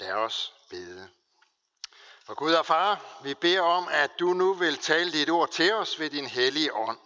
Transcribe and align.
Lad 0.00 0.12
os 0.12 0.54
bede. 0.70 1.10
For 2.26 2.34
Gud 2.34 2.52
og 2.52 2.66
Far, 2.66 3.20
vi 3.22 3.34
beder 3.34 3.60
om, 3.60 3.88
at 3.90 4.10
du 4.18 4.32
nu 4.32 4.54
vil 4.54 4.78
tale 4.78 5.12
dit 5.12 5.30
ord 5.30 5.50
til 5.50 5.74
os 5.74 5.98
ved 5.98 6.10
din 6.10 6.26
hellige 6.26 6.74
ånd, 6.74 6.98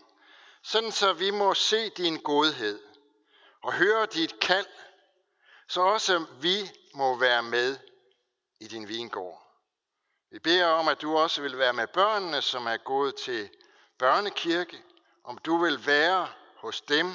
sådan 0.63 0.93
så 0.93 1.13
vi 1.13 1.31
må 1.31 1.55
se 1.55 1.91
din 1.91 2.23
godhed 2.23 2.83
og 3.63 3.73
høre 3.73 4.07
dit 4.07 4.41
kald, 4.41 4.67
så 5.69 5.81
også 5.81 6.27
vi 6.41 6.71
må 6.95 7.17
være 7.17 7.43
med 7.43 7.79
i 8.61 8.69
din 8.69 8.89
vingård. 8.89 9.49
Vi 10.31 10.39
beder 10.39 10.67
om, 10.67 10.89
at 10.89 11.01
du 11.01 11.19
også 11.19 11.43
vil 11.43 11.59
være 11.59 11.73
med 11.73 11.87
børnene, 11.87 12.43
som 12.43 12.67
er 12.67 12.77
gået 12.77 13.17
til 13.17 13.51
børnekirke, 13.99 14.83
om 15.25 15.39
du 15.39 15.57
vil 15.57 15.87
være 15.87 16.29
hos 16.57 16.81
dem 16.81 17.07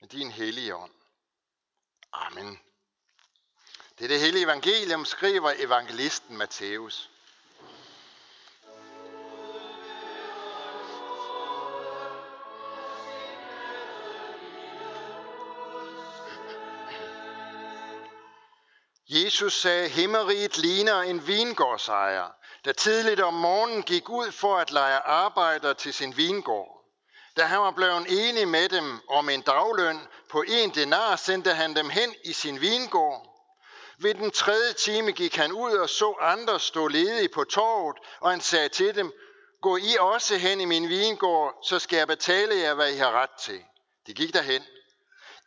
med 0.00 0.08
din 0.08 0.30
hellige 0.30 0.76
ånd. 0.76 0.92
Amen. 2.12 2.60
Det 4.02 4.10
er 4.10 4.14
det 4.14 4.20
hele 4.20 4.40
evangelium, 4.40 5.04
skriver 5.04 5.52
evangelisten 5.58 6.36
Matthæus. 6.36 7.10
Jesus 19.08 19.60
sagde, 19.60 19.88
himmeriget 19.88 20.58
ligner 20.58 21.00
en 21.00 21.26
vingårdsejer, 21.26 22.34
der 22.64 22.72
tidligt 22.72 23.20
om 23.20 23.34
morgenen 23.34 23.82
gik 23.82 24.08
ud 24.08 24.32
for 24.32 24.56
at 24.56 24.70
lege 24.70 24.98
arbejder 24.98 25.72
til 25.72 25.94
sin 25.94 26.16
vingård. 26.16 26.84
Da 27.36 27.44
han 27.44 27.60
var 27.60 27.70
blevet 27.70 28.28
enig 28.28 28.48
med 28.48 28.68
dem 28.68 29.00
om 29.08 29.28
en 29.28 29.42
dagløn 29.42 30.00
på 30.30 30.44
en 30.48 30.70
denar, 30.70 31.16
sendte 31.16 31.50
han 31.54 31.76
dem 31.76 31.90
hen 31.90 32.14
i 32.24 32.32
sin 32.32 32.60
vingård. 32.60 33.31
Ved 34.02 34.14
den 34.14 34.30
tredje 34.30 34.72
time 34.72 35.12
gik 35.12 35.36
han 35.36 35.52
ud 35.52 35.72
og 35.72 35.88
så 35.88 36.16
andre 36.20 36.60
stå 36.60 36.88
ledige 36.88 37.28
på 37.28 37.44
torvet, 37.44 37.96
og 38.20 38.30
han 38.30 38.40
sagde 38.40 38.68
til 38.68 38.94
dem, 38.94 39.12
gå 39.60 39.76
I 39.76 39.96
også 40.00 40.36
hen 40.36 40.60
i 40.60 40.64
min 40.64 40.88
vingård, 40.88 41.58
så 41.64 41.78
skal 41.78 41.96
jeg 41.96 42.06
betale 42.06 42.54
jer, 42.56 42.74
hvad 42.74 42.92
I 42.92 42.96
har 42.96 43.10
ret 43.10 43.30
til. 43.30 43.64
De 44.06 44.14
gik 44.14 44.34
derhen. 44.34 44.62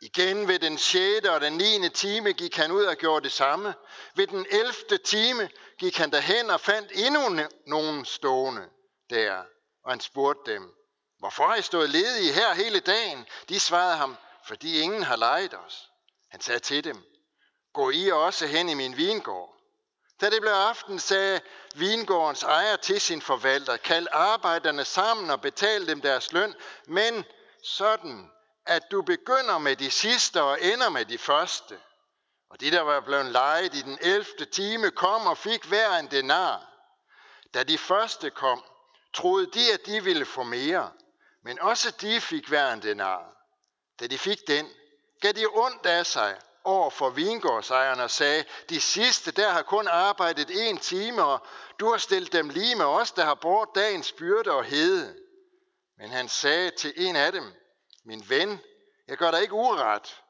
Igen 0.00 0.48
ved 0.48 0.58
den 0.58 0.78
6. 0.78 1.26
og 1.26 1.40
den 1.40 1.52
9. 1.52 1.88
time 1.88 2.32
gik 2.32 2.56
han 2.56 2.72
ud 2.72 2.84
og 2.84 2.96
gjorde 2.96 3.24
det 3.24 3.32
samme. 3.32 3.74
Ved 4.14 4.26
den 4.26 4.46
11. 4.50 4.72
time 5.04 5.50
gik 5.78 5.96
han 5.96 6.10
derhen 6.10 6.50
og 6.50 6.60
fandt 6.60 6.92
endnu 6.94 7.48
nogen 7.66 8.04
stående 8.04 8.68
der. 9.10 9.42
Og 9.84 9.92
han 9.92 10.00
spurgte 10.00 10.52
dem, 10.52 10.74
hvorfor 11.18 11.46
har 11.46 11.56
I 11.56 11.62
stået 11.62 11.90
ledige 11.90 12.32
her 12.32 12.54
hele 12.54 12.80
dagen? 12.80 13.26
De 13.48 13.60
svarede 13.60 13.96
ham, 13.96 14.16
fordi 14.46 14.80
ingen 14.80 15.02
har 15.02 15.16
lejet 15.16 15.54
os. 15.66 15.88
Han 16.30 16.40
sagde 16.40 16.60
til 16.60 16.84
dem, 16.84 17.04
gå 17.76 17.90
I 17.90 18.10
også 18.10 18.46
hen 18.46 18.68
i 18.68 18.74
min 18.74 18.96
vingård. 18.96 19.54
Da 20.20 20.30
det 20.30 20.40
blev 20.40 20.52
aften, 20.52 20.98
sagde 20.98 21.40
vingårdens 21.74 22.42
ejer 22.42 22.76
til 22.76 23.00
sin 23.00 23.22
forvalter, 23.22 23.76
kald 23.76 24.06
arbejderne 24.12 24.84
sammen 24.84 25.30
og 25.30 25.40
betal 25.40 25.86
dem 25.86 26.00
deres 26.00 26.32
løn, 26.32 26.54
men 26.86 27.24
sådan, 27.62 28.30
at 28.66 28.82
du 28.90 29.02
begynder 29.02 29.58
med 29.58 29.76
de 29.76 29.90
sidste 29.90 30.42
og 30.42 30.62
ender 30.62 30.88
med 30.88 31.04
de 31.04 31.18
første. 31.18 31.78
Og 32.50 32.60
de, 32.60 32.70
der 32.70 32.80
var 32.80 33.00
blevet 33.00 33.26
lejet 33.26 33.74
i 33.74 33.82
den 33.82 33.98
11. 34.00 34.24
time, 34.52 34.90
kom 34.90 35.26
og 35.26 35.38
fik 35.38 35.64
hver 35.64 35.96
en 35.96 36.10
denar. 36.10 36.66
Da 37.54 37.62
de 37.62 37.78
første 37.78 38.30
kom, 38.30 38.64
troede 39.14 39.50
de, 39.54 39.72
at 39.72 39.86
de 39.86 40.04
ville 40.04 40.26
få 40.26 40.42
mere, 40.42 40.92
men 41.44 41.60
også 41.60 41.90
de 41.90 42.20
fik 42.20 42.48
hver 42.48 42.72
en 42.72 42.82
denar. 42.82 43.36
Da 44.00 44.06
de 44.06 44.18
fik 44.18 44.38
den, 44.46 44.68
gav 45.20 45.32
de 45.32 45.46
ondt 45.46 45.86
af 45.86 46.06
sig 46.06 46.38
over 46.66 46.90
for 46.90 47.10
vingårdsejerne 47.10 48.02
og 48.04 48.10
sagde, 48.10 48.44
de 48.68 48.80
sidste 48.80 49.30
der 49.30 49.48
har 49.48 49.62
kun 49.62 49.88
arbejdet 49.88 50.68
en 50.68 50.78
time, 50.78 51.24
og 51.24 51.46
du 51.80 51.90
har 51.90 51.98
stillet 51.98 52.32
dem 52.32 52.48
lige 52.48 52.76
med 52.76 52.84
os, 52.84 53.12
der 53.12 53.24
har 53.24 53.34
brugt 53.34 53.74
dagens 53.74 54.12
byrde 54.12 54.50
og 54.50 54.64
hede. 54.64 55.16
Men 55.98 56.10
han 56.10 56.28
sagde 56.28 56.70
til 56.70 56.92
en 56.96 57.16
af 57.16 57.32
dem, 57.32 57.52
min 58.04 58.24
ven, 58.28 58.60
jeg 59.08 59.16
gør 59.16 59.30
dig 59.30 59.42
ikke 59.42 59.54
uret. 59.54 60.20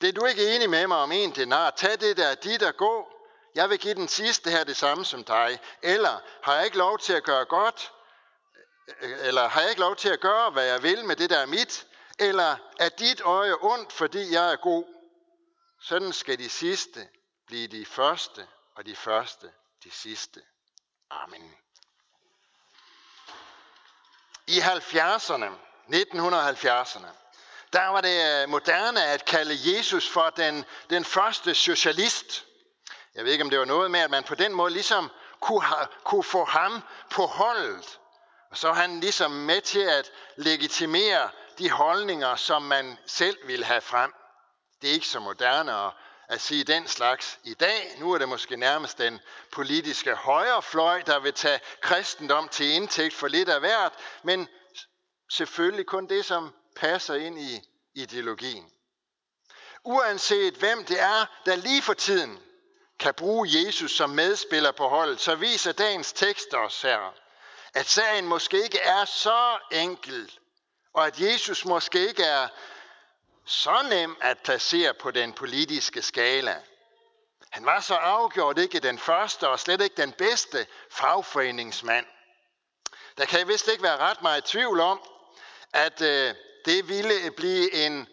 Det 0.00 0.08
er 0.08 0.12
du 0.12 0.24
ikke 0.24 0.54
enig 0.54 0.70
med 0.70 0.86
mig 0.86 0.98
om 0.98 1.12
en 1.12 1.30
denar. 1.30 1.70
Tag 1.70 2.00
det 2.00 2.16
der 2.16 2.34
dit 2.34 2.62
og 2.62 2.76
gå. 2.76 3.08
Jeg 3.54 3.70
vil 3.70 3.78
give 3.78 3.94
den 3.94 4.08
sidste 4.08 4.50
her 4.50 4.64
det 4.64 4.76
samme 4.76 5.04
som 5.04 5.24
dig. 5.24 5.58
Eller 5.82 6.20
har 6.42 6.54
jeg 6.54 6.64
ikke 6.64 6.78
lov 6.78 6.98
til 6.98 7.12
at 7.12 7.24
gøre 7.24 7.44
godt? 7.44 7.92
Eller 9.00 9.48
har 9.48 9.60
jeg 9.60 9.70
ikke 9.70 9.80
lov 9.80 9.96
til 9.96 10.08
at 10.08 10.20
gøre, 10.20 10.50
hvad 10.50 10.64
jeg 10.64 10.82
vil 10.82 11.04
med 11.04 11.16
det, 11.16 11.30
der 11.30 11.38
er 11.38 11.46
mit? 11.46 11.86
Eller 12.18 12.56
er 12.78 12.88
dit 12.88 13.20
øje 13.20 13.54
ondt, 13.60 13.92
fordi 13.92 14.32
jeg 14.32 14.52
er 14.52 14.56
god? 14.56 14.95
Sådan 15.88 16.12
skal 16.12 16.38
de 16.38 16.48
sidste 16.48 17.08
blive 17.46 17.66
de 17.68 17.86
første, 17.86 18.46
og 18.74 18.86
de 18.86 18.96
første 18.96 19.52
de 19.84 19.90
sidste. 19.90 20.42
Amen. 21.10 21.54
I 24.46 24.58
70'erne, 24.58 25.50
1970'erne, 25.88 27.06
der 27.72 27.88
var 27.88 28.00
det 28.00 28.42
øh, 28.42 28.48
moderne 28.48 29.04
at 29.04 29.24
kalde 29.24 29.76
Jesus 29.76 30.08
for 30.08 30.30
den, 30.30 30.64
den 30.90 31.04
første 31.04 31.54
socialist. 31.54 32.46
Jeg 33.14 33.24
ved 33.24 33.32
ikke, 33.32 33.44
om 33.44 33.50
det 33.50 33.58
var 33.58 33.64
noget 33.64 33.90
med, 33.90 34.00
at 34.00 34.10
man 34.10 34.24
på 34.24 34.34
den 34.34 34.52
måde 34.52 34.72
ligesom 34.72 35.10
kunne, 35.40 35.62
ha, 35.62 35.84
kunne 36.04 36.24
få 36.24 36.44
ham 36.44 36.82
på 37.10 37.26
holdet. 37.26 38.00
Og 38.50 38.56
så 38.56 38.68
er 38.68 38.74
han 38.74 39.00
ligesom 39.00 39.30
med 39.30 39.60
til 39.60 39.80
at 39.80 40.10
legitimere 40.36 41.30
de 41.58 41.70
holdninger, 41.70 42.36
som 42.36 42.62
man 42.62 42.98
selv 43.06 43.38
vil 43.46 43.64
have 43.64 43.80
frem. 43.80 44.14
Det 44.82 44.90
er 44.90 44.94
ikke 44.94 45.08
så 45.08 45.20
moderne 45.20 45.72
at, 45.72 45.92
at 46.28 46.40
sige 46.40 46.64
den 46.64 46.88
slags 46.88 47.38
i 47.44 47.54
dag. 47.54 47.96
Nu 47.98 48.12
er 48.12 48.18
det 48.18 48.28
måske 48.28 48.56
nærmest 48.56 48.98
den 48.98 49.20
politiske 49.52 50.14
højrefløj, 50.14 51.02
der 51.02 51.18
vil 51.18 51.34
tage 51.34 51.60
kristendom 51.80 52.48
til 52.48 52.70
indtægt 52.70 53.14
for 53.14 53.28
lidt 53.28 53.48
af 53.48 53.60
hvert, 53.60 53.92
men 54.22 54.48
selvfølgelig 55.32 55.86
kun 55.86 56.06
det, 56.06 56.24
som 56.24 56.54
passer 56.76 57.14
ind 57.14 57.40
i 57.40 57.60
ideologien. 57.94 58.70
Uanset 59.84 60.54
hvem 60.54 60.84
det 60.84 61.00
er, 61.00 61.26
der 61.46 61.56
lige 61.56 61.82
for 61.82 61.94
tiden 61.94 62.38
kan 62.98 63.14
bruge 63.14 63.48
Jesus 63.50 63.96
som 63.96 64.10
medspiller 64.10 64.72
på 64.72 64.88
holdet, 64.88 65.20
så 65.20 65.34
viser 65.34 65.72
dagens 65.72 66.12
tekst 66.12 66.54
os 66.54 66.82
her, 66.82 67.14
at 67.74 67.86
sagen 67.86 68.26
måske 68.26 68.62
ikke 68.62 68.78
er 68.78 69.04
så 69.04 69.58
enkel, 69.72 70.38
og 70.94 71.06
at 71.06 71.20
Jesus 71.20 71.64
måske 71.64 72.08
ikke 72.08 72.22
er 72.22 72.48
så 73.46 73.82
nem 73.90 74.16
at 74.20 74.38
placere 74.38 74.94
på 74.94 75.10
den 75.10 75.32
politiske 75.32 76.02
skala. 76.02 76.56
Han 77.50 77.66
var 77.66 77.80
så 77.80 77.94
afgjort 77.94 78.58
ikke 78.58 78.80
den 78.80 78.98
første 78.98 79.48
og 79.48 79.60
slet 79.60 79.80
ikke 79.80 80.02
den 80.02 80.12
bedste 80.12 80.66
fagforeningsmand. 80.90 82.06
Der 83.18 83.24
kan 83.24 83.48
vist 83.48 83.68
ikke 83.68 83.82
være 83.82 83.96
ret 83.96 84.22
meget 84.22 84.44
tvivl 84.44 84.80
om, 84.80 85.00
at 85.72 86.02
øh, 86.02 86.34
det 86.64 86.88
ville 86.88 87.30
blive 87.36 87.74
en 87.74 88.08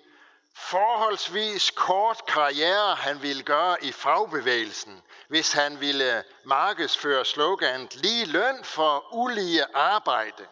forholdsvis 0.55 1.71
kort 1.71 2.25
karriere, 2.27 2.95
han 2.95 3.21
ville 3.21 3.43
gøre 3.43 3.83
i 3.83 3.91
fagbevægelsen, 3.91 5.01
hvis 5.27 5.53
han 5.53 5.79
ville 5.79 6.23
markedsføre 6.43 7.25
sloganet 7.25 7.95
lige 7.95 8.25
løn 8.25 8.63
for 8.63 9.13
ulige 9.13 9.65
arbejde. 9.73 10.47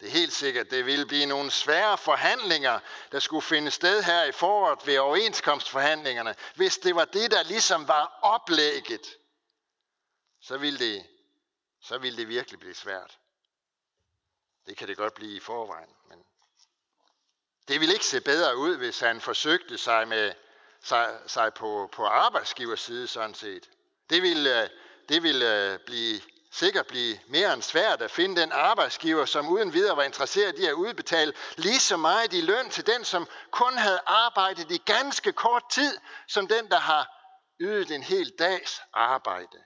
Det 0.00 0.08
er 0.08 0.12
helt 0.12 0.32
sikkert, 0.32 0.70
det 0.70 0.86
ville 0.86 1.06
blive 1.06 1.26
nogle 1.26 1.50
svære 1.50 1.98
forhandlinger, 1.98 2.80
der 3.12 3.18
skulle 3.18 3.42
finde 3.42 3.70
sted 3.70 4.02
her 4.02 4.24
i 4.24 4.32
foråret 4.32 4.86
ved 4.86 4.98
overenskomstforhandlingerne. 4.98 6.34
Hvis 6.54 6.78
det 6.78 6.96
var 6.96 7.04
det, 7.04 7.30
der 7.30 7.42
ligesom 7.42 7.88
var 7.88 8.18
oplægget, 8.22 9.16
så 10.40 10.58
ville 10.58 10.78
det, 10.78 11.06
så 11.82 11.98
ville 11.98 12.18
det 12.18 12.28
virkelig 12.28 12.60
blive 12.60 12.74
svært. 12.74 13.18
Det 14.66 14.76
kan 14.76 14.88
det 14.88 14.96
godt 14.96 15.14
blive 15.14 15.36
i 15.36 15.40
forvejen, 15.40 15.90
men 16.08 16.24
det 17.68 17.80
ville 17.80 17.94
ikke 17.94 18.06
se 18.06 18.20
bedre 18.20 18.56
ud, 18.56 18.76
hvis 18.76 19.00
han 19.00 19.20
forsøgte 19.20 19.78
sig, 19.78 20.08
med, 20.08 20.34
sig, 20.82 21.20
sig 21.26 21.54
på, 21.54 21.88
på 21.92 22.06
arbejdsgivers 22.06 22.80
side 22.80 23.06
sådan 23.06 23.34
set. 23.34 23.70
Det 24.10 24.22
ville, 24.22 24.62
øh, 24.62 24.70
det 25.08 25.22
ville 25.22 25.72
øh, 25.72 25.78
blive, 25.78 26.20
sikkert 26.56 26.86
blive 26.86 27.18
mere 27.26 27.52
end 27.54 27.62
svært 27.62 28.02
at 28.02 28.10
finde 28.10 28.40
den 28.40 28.52
arbejdsgiver, 28.52 29.24
som 29.24 29.48
uden 29.48 29.72
videre 29.72 29.96
var 29.96 30.02
interesseret 30.02 30.58
i 30.58 30.66
at 30.66 30.72
udbetale 30.72 31.32
lige 31.56 31.80
så 31.80 31.96
meget 31.96 32.32
i 32.32 32.40
løn 32.40 32.70
til 32.70 32.86
den, 32.86 33.04
som 33.04 33.28
kun 33.50 33.78
havde 33.78 34.00
arbejdet 34.06 34.70
i 34.70 34.76
ganske 34.76 35.32
kort 35.32 35.62
tid, 35.70 35.98
som 36.28 36.48
den, 36.48 36.70
der 36.70 36.78
har 36.78 37.08
ydet 37.60 37.90
en 37.90 38.02
hel 38.02 38.32
dags 38.38 38.82
arbejde. 38.92 39.58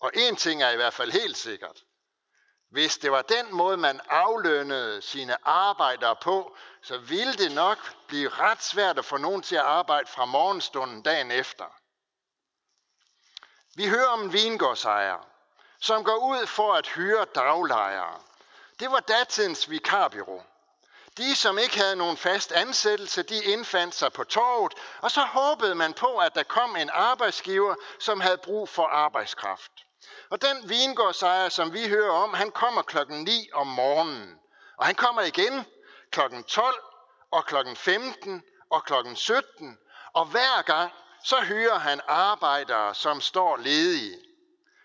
Og 0.00 0.10
en 0.14 0.36
ting 0.36 0.62
er 0.62 0.70
i 0.70 0.76
hvert 0.76 0.94
fald 0.94 1.10
helt 1.10 1.36
sikkert. 1.36 1.82
Hvis 2.70 2.98
det 2.98 3.12
var 3.12 3.22
den 3.22 3.54
måde, 3.54 3.76
man 3.76 4.00
aflønnede 4.08 5.02
sine 5.02 5.48
arbejdere 5.48 6.16
på, 6.22 6.56
så 6.82 6.98
ville 6.98 7.32
det 7.32 7.52
nok 7.54 7.78
blive 8.06 8.28
ret 8.28 8.62
svært 8.62 8.98
at 8.98 9.04
få 9.04 9.16
nogen 9.16 9.42
til 9.42 9.56
at 9.56 9.62
arbejde 9.62 10.10
fra 10.10 10.24
morgenstunden 10.24 11.02
dagen 11.02 11.30
efter. 11.30 11.64
Vi 13.76 13.88
hører 13.88 14.06
om 14.06 14.22
en 14.22 14.32
vingårdsejer, 14.32 15.31
som 15.82 16.04
går 16.04 16.16
ud 16.16 16.46
for 16.46 16.72
at 16.74 16.88
hyre 16.88 17.26
daglejere. 17.34 18.18
Det 18.80 18.90
var 18.90 19.00
datidens 19.00 19.70
vikarbyrå. 19.70 20.42
De, 21.16 21.36
som 21.36 21.58
ikke 21.58 21.78
havde 21.78 21.96
nogen 21.96 22.16
fast 22.16 22.52
ansættelse, 22.52 23.22
de 23.22 23.44
indfandt 23.44 23.94
sig 23.94 24.12
på 24.12 24.24
torvet, 24.24 24.74
og 25.00 25.10
så 25.10 25.20
håbede 25.20 25.74
man 25.74 25.94
på, 25.94 26.16
at 26.16 26.34
der 26.34 26.42
kom 26.42 26.76
en 26.76 26.90
arbejdsgiver, 26.92 27.74
som 28.00 28.20
havde 28.20 28.38
brug 28.38 28.68
for 28.68 28.86
arbejdskraft. 28.86 29.72
Og 30.30 30.42
den 30.42 30.68
vingårdsejer, 30.68 31.48
som 31.48 31.72
vi 31.72 31.88
hører 31.88 32.12
om, 32.12 32.34
han 32.34 32.50
kommer 32.50 32.82
klokken 32.82 33.24
9 33.24 33.48
om 33.52 33.66
morgenen. 33.66 34.38
Og 34.78 34.86
han 34.86 34.94
kommer 34.94 35.22
igen 35.22 35.64
klokken 36.10 36.44
12 36.44 36.74
og 37.30 37.44
klokken 37.44 37.76
15 37.76 38.42
og 38.70 38.84
klokken 38.84 39.16
17. 39.16 39.78
Og 40.12 40.24
hver 40.26 40.62
gang, 40.62 40.92
så 41.24 41.36
hører 41.40 41.78
han 41.78 42.00
arbejdere, 42.08 42.94
som 42.94 43.20
står 43.20 43.56
ledige. 43.56 44.31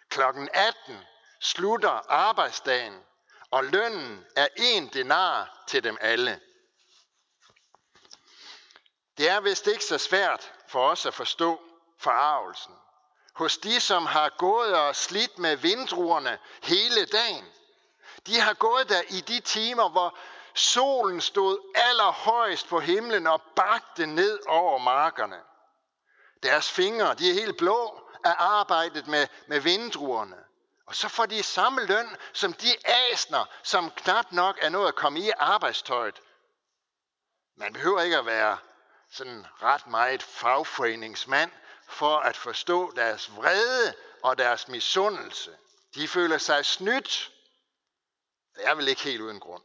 Klokken 0.09 0.49
18 0.53 0.97
slutter 1.41 2.11
arbejdsdagen, 2.11 3.03
og 3.51 3.63
lønnen 3.63 4.25
er 4.35 4.47
en 4.55 4.87
denar 4.87 5.63
til 5.67 5.83
dem 5.83 5.97
alle. 6.01 6.41
Det 9.17 9.29
er 9.29 9.39
vist 9.39 9.67
ikke 9.67 9.83
så 9.83 9.97
svært 9.97 10.53
for 10.67 10.89
os 10.89 11.05
at 11.05 11.13
forstå 11.13 11.61
forarvelsen 11.99 12.73
hos 13.37 13.57
de, 13.57 13.79
som 13.79 14.05
har 14.05 14.29
gået 14.37 14.75
og 14.75 14.95
slidt 14.95 15.39
med 15.39 15.55
vindruerne 15.55 16.39
hele 16.63 17.05
dagen. 17.05 17.45
De 18.27 18.39
har 18.39 18.53
gået 18.53 18.89
der 18.89 19.01
i 19.09 19.21
de 19.21 19.39
timer, 19.39 19.89
hvor 19.89 20.17
solen 20.53 21.21
stod 21.21 21.59
allerhøjst 21.75 22.67
på 22.67 22.79
himlen 22.79 23.27
og 23.27 23.41
bagte 23.55 24.05
ned 24.05 24.39
over 24.47 24.77
markerne. 24.77 25.39
Deres 26.43 26.71
fingre, 26.71 27.13
de 27.13 27.29
er 27.29 27.33
helt 27.33 27.57
blå 27.57 28.06
af 28.23 28.35
arbejdet 28.37 29.07
med, 29.07 29.27
med 29.47 29.59
vindruerne. 29.59 30.37
Og 30.85 30.95
så 30.95 31.09
får 31.09 31.25
de 31.25 31.43
samme 31.43 31.85
løn 31.85 32.17
som 32.33 32.53
de 32.53 32.75
asner, 32.85 33.45
som 33.63 33.91
knap 33.91 34.31
nok 34.31 34.57
er 34.61 34.69
nået 34.69 34.87
at 34.87 34.95
komme 34.95 35.19
i 35.19 35.31
arbejdstøjet. 35.37 36.21
Man 37.55 37.73
behøver 37.73 38.01
ikke 38.01 38.17
at 38.17 38.25
være 38.25 38.57
sådan 39.11 39.45
ret 39.61 39.87
meget 39.87 40.23
fagforeningsmand 40.23 41.51
for 41.87 42.17
at 42.17 42.37
forstå 42.37 42.91
deres 42.95 43.35
vrede 43.35 43.93
og 44.23 44.37
deres 44.37 44.67
misundelse. 44.67 45.57
De 45.95 46.07
føler 46.07 46.37
sig 46.37 46.65
snydt. 46.65 47.31
Det 48.55 48.67
er 48.67 48.75
vel 48.75 48.87
ikke 48.87 49.01
helt 49.01 49.21
uden 49.21 49.39
grund. 49.39 49.63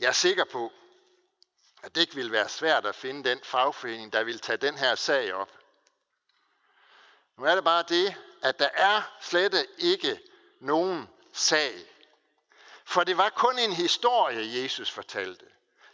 Jeg 0.00 0.08
er 0.08 0.12
sikker 0.12 0.44
på, 0.44 0.72
at 1.82 1.94
det 1.94 2.00
ikke 2.00 2.14
vil 2.14 2.32
være 2.32 2.48
svært 2.48 2.86
at 2.86 2.94
finde 2.94 3.30
den 3.30 3.40
fagforening, 3.44 4.12
der 4.12 4.24
vil 4.24 4.40
tage 4.40 4.56
den 4.56 4.78
her 4.78 4.94
sag 4.94 5.34
op. 5.34 5.50
Nu 7.38 7.44
er 7.44 7.54
det 7.54 7.64
bare 7.64 7.82
det, 7.88 8.14
at 8.42 8.58
der 8.58 8.68
er 8.74 9.02
slet 9.20 9.66
ikke 9.78 10.20
nogen 10.60 11.08
sag. 11.32 11.74
For 12.84 13.04
det 13.04 13.18
var 13.18 13.28
kun 13.28 13.58
en 13.58 13.72
historie, 13.72 14.62
Jesus 14.62 14.90
fortalte. 14.90 15.44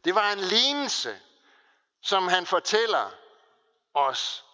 Det 0.05 0.15
var 0.15 0.33
en 0.33 0.39
lignelse, 0.39 1.21
som 2.03 2.29
han 2.29 2.47
fortæller 2.47 3.11
os 3.95 4.45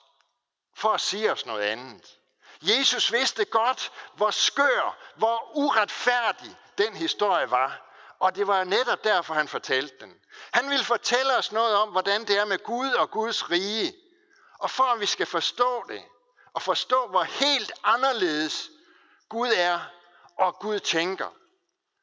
for 0.75 0.89
at 0.89 1.01
sige 1.01 1.33
os 1.33 1.47
noget 1.47 1.63
andet. 1.63 2.19
Jesus 2.63 3.13
vidste 3.13 3.45
godt, 3.45 3.93
hvor 4.15 4.31
skør, 4.31 4.99
hvor 5.17 5.57
uretfærdig 5.57 6.57
den 6.79 6.97
historie 6.97 7.51
var. 7.51 7.85
Og 8.19 8.37
det 8.37 8.47
var 8.47 8.65
netop 8.65 9.05
derfor, 9.05 9.35
han 9.35 9.49
fortalte 9.49 9.95
den. 10.01 10.15
Han 10.53 10.71
ville 10.71 10.85
fortælle 10.85 11.37
os 11.37 11.53
noget 11.53 11.77
om, 11.77 11.89
hvordan 11.89 12.25
det 12.25 12.39
er 12.39 12.45
med 12.45 12.59
Gud 12.59 12.93
og 12.93 13.11
Guds 13.11 13.51
rige. 13.51 13.95
Og 14.59 14.71
for 14.71 14.85
at 14.85 15.01
vi 15.01 15.07
skal 15.07 15.27
forstå 15.27 15.85
det, 15.89 16.03
og 16.59 16.63
forstå, 16.63 17.07
hvor 17.07 17.23
helt 17.23 17.73
anderledes 17.85 18.71
Gud 19.29 19.53
er, 19.57 19.81
og 20.39 20.59
Gud 20.59 20.81
tænker, 20.81 21.29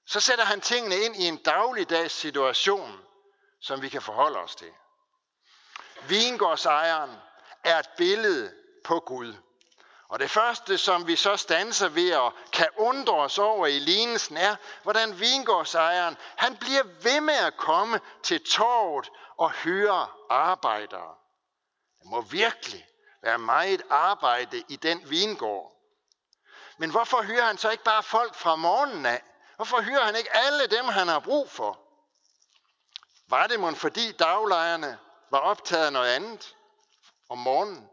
så 0.07 0.19
sætter 0.19 0.45
han 0.45 0.61
tingene 0.61 0.95
ind 0.95 1.15
i 1.15 1.27
en 1.27 1.37
dagligdags 1.37 2.13
situation, 2.13 2.99
som 3.61 3.81
vi 3.81 3.89
kan 3.89 4.01
forholde 4.01 4.37
os 4.37 4.55
til. 4.55 4.71
Vingårdsejeren 6.07 7.11
er 7.63 7.79
et 7.79 7.89
billede 7.97 8.53
på 8.83 8.99
Gud. 8.99 9.33
Og 10.07 10.19
det 10.19 10.31
første, 10.31 10.77
som 10.77 11.07
vi 11.07 11.15
så 11.15 11.37
stanser 11.37 11.89
ved 11.89 12.15
og 12.15 12.33
kan 12.51 12.67
undre 12.77 13.13
os 13.13 13.37
over 13.37 13.67
i 13.67 13.79
lignelsen, 13.79 14.37
er, 14.37 14.55
hvordan 14.83 15.19
vingårdsejeren, 15.19 16.17
han 16.35 16.57
bliver 16.57 16.83
ved 16.83 17.21
med 17.21 17.37
at 17.37 17.57
komme 17.57 17.99
til 18.23 18.43
torvet 18.43 19.11
og 19.37 19.51
høre 19.51 20.07
arbejdere. 20.29 21.15
Det 21.99 22.09
må 22.09 22.21
virkelig 22.21 22.87
være 23.25 23.38
meget 23.38 23.81
arbejde 23.89 24.63
i 24.68 24.75
den 24.75 25.10
vingård. 25.10 25.72
Men 26.77 26.89
hvorfor 26.89 27.22
hører 27.22 27.45
han 27.45 27.57
så 27.57 27.69
ikke 27.69 27.83
bare 27.83 28.04
folk 28.04 28.36
fra 28.36 28.56
morgenen 28.56 29.06
af? 29.06 29.24
Hvorfor 29.56 29.81
hører 29.81 30.04
han 30.06 30.16
ikke 30.16 30.36
alle 30.36 30.68
dem, 30.68 30.86
han 30.86 31.07
har 31.07 31.19
brug 31.19 31.51
for? 31.51 31.80
Var 33.27 33.48
det 33.48 33.60
måske 33.60 33.80
fordi 33.80 34.12
daglejerne 34.12 35.00
var 35.31 35.39
optaget 35.39 35.86
af 35.86 35.94
noget 35.94 36.10
andet 36.10 36.56
om 37.30 37.38
morgenen? 37.38 37.89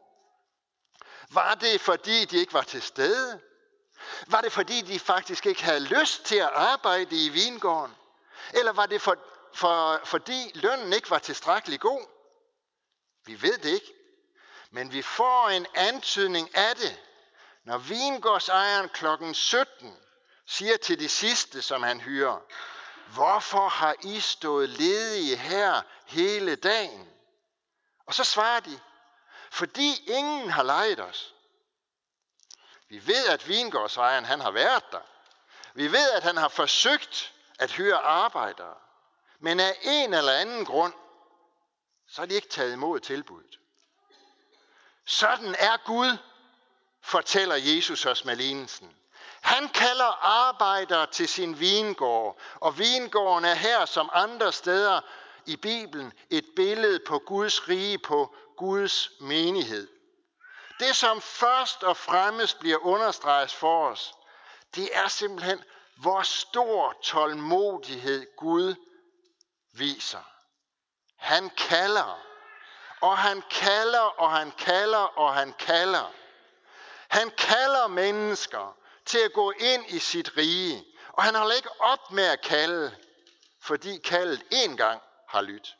Var 1.30 1.54
det 1.54 1.80
fordi, 1.80 2.24
de 2.24 2.36
ikke 2.36 2.54
var 2.54 2.62
til 2.62 2.82
stede? 2.82 3.40
Var 4.26 4.40
det 4.40 4.52
fordi, 4.52 4.80
de 4.80 4.98
faktisk 4.98 5.46
ikke 5.46 5.64
havde 5.64 5.80
lyst 5.80 6.24
til 6.24 6.36
at 6.36 6.50
arbejde 6.52 7.26
i 7.26 7.28
vingården? 7.28 7.96
Eller 8.54 8.72
var 8.72 8.86
det 8.86 9.02
for, 9.02 9.16
for, 9.54 10.00
fordi 10.04 10.50
lønnen 10.54 10.92
ikke 10.92 11.10
var 11.10 11.18
tilstrækkelig 11.18 11.80
god? 11.80 12.06
Vi 13.24 13.42
ved 13.42 13.58
det 13.58 13.70
ikke. 13.70 14.01
Men 14.74 14.92
vi 14.92 15.02
får 15.02 15.48
en 15.48 15.66
antydning 15.74 16.56
af 16.56 16.76
det, 16.76 17.00
når 17.64 17.78
vingårdsejeren 17.78 18.88
klokken 18.88 19.34
17 19.34 19.96
siger 20.46 20.76
til 20.76 20.98
de 20.98 21.08
sidste, 21.08 21.62
som 21.62 21.82
han 21.82 22.00
hyrer, 22.00 22.38
hvorfor 23.08 23.68
har 23.68 23.94
I 24.02 24.20
stået 24.20 24.68
ledige 24.68 25.36
her 25.36 25.82
hele 26.06 26.56
dagen? 26.56 27.08
Og 28.06 28.14
så 28.14 28.24
svarer 28.24 28.60
de, 28.60 28.80
fordi 29.50 30.04
ingen 30.06 30.50
har 30.50 30.62
lejet 30.62 31.00
os. 31.00 31.34
Vi 32.88 33.06
ved, 33.06 33.26
at 33.28 33.48
vingårdsejeren 33.48 34.24
han 34.24 34.40
har 34.40 34.50
været 34.50 34.84
der. 34.92 35.06
Vi 35.74 35.92
ved, 35.92 36.10
at 36.10 36.22
han 36.22 36.36
har 36.36 36.48
forsøgt 36.48 37.34
at 37.58 37.70
hyre 37.70 37.98
arbejdere. 37.98 38.74
Men 39.38 39.60
af 39.60 39.78
en 39.82 40.14
eller 40.14 40.32
anden 40.32 40.64
grund, 40.64 40.94
så 42.08 42.20
har 42.20 42.26
de 42.26 42.34
ikke 42.34 42.48
taget 42.48 42.72
imod 42.72 43.00
tilbuddet. 43.00 43.61
Sådan 45.06 45.54
er 45.58 45.76
Gud, 45.86 46.16
fortæller 47.02 47.54
Jesus 47.56 48.06
os 48.06 48.24
med 48.24 48.36
lignelsen. 48.36 48.96
Han 49.40 49.68
kalder 49.68 50.24
arbejdere 50.24 51.06
til 51.06 51.28
sin 51.28 51.60
vingård, 51.60 52.38
og 52.54 52.78
vingården 52.78 53.44
er 53.44 53.54
her 53.54 53.84
som 53.84 54.10
andre 54.12 54.52
steder 54.52 55.00
i 55.46 55.56
Bibelen 55.56 56.12
et 56.30 56.44
billede 56.56 57.00
på 57.06 57.18
Guds 57.18 57.68
rige, 57.68 57.98
på 57.98 58.34
Guds 58.56 59.10
menighed. 59.20 59.88
Det, 60.80 60.96
som 60.96 61.20
først 61.20 61.82
og 61.82 61.96
fremmest 61.96 62.58
bliver 62.58 62.78
understreget 62.78 63.52
for 63.52 63.88
os, 63.88 64.14
det 64.74 64.88
er 64.92 65.08
simpelthen, 65.08 65.62
hvor 65.96 66.22
stor 66.22 66.96
tålmodighed 67.02 68.26
Gud 68.36 68.74
viser. 69.72 70.32
Han 71.16 71.50
kalder, 71.50 72.20
og 73.02 73.18
han 73.18 73.42
kalder, 73.50 74.20
og 74.20 74.32
han 74.32 74.50
kalder, 74.50 75.18
og 75.18 75.34
han 75.34 75.52
kalder. 75.52 76.12
Han 77.08 77.30
kalder 77.30 77.86
mennesker 77.86 78.76
til 79.06 79.18
at 79.18 79.32
gå 79.32 79.50
ind 79.50 79.84
i 79.88 79.98
sit 79.98 80.36
rige, 80.36 80.84
og 81.12 81.22
han 81.22 81.34
holder 81.34 81.54
ikke 81.54 81.80
op 81.80 82.10
med 82.10 82.24
at 82.24 82.40
kalde, 82.40 82.96
fordi 83.62 83.98
kaldet 83.98 84.42
en 84.50 84.76
gang 84.76 85.02
har 85.28 85.40
lyttet. 85.40 85.76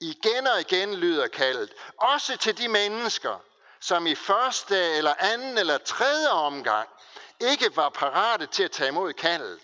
Igen 0.00 0.46
og 0.46 0.60
igen 0.60 0.94
lyder 0.94 1.28
kaldet, 1.28 1.74
også 1.96 2.36
til 2.36 2.58
de 2.58 2.68
mennesker, 2.68 3.38
som 3.80 4.06
i 4.06 4.14
første 4.14 4.76
eller 4.76 5.14
anden 5.18 5.58
eller 5.58 5.78
tredje 5.78 6.28
omgang 6.28 6.88
ikke 7.40 7.76
var 7.76 7.88
parate 7.88 8.46
til 8.46 8.62
at 8.62 8.70
tage 8.70 8.88
imod 8.88 9.12
kaldet. 9.12 9.60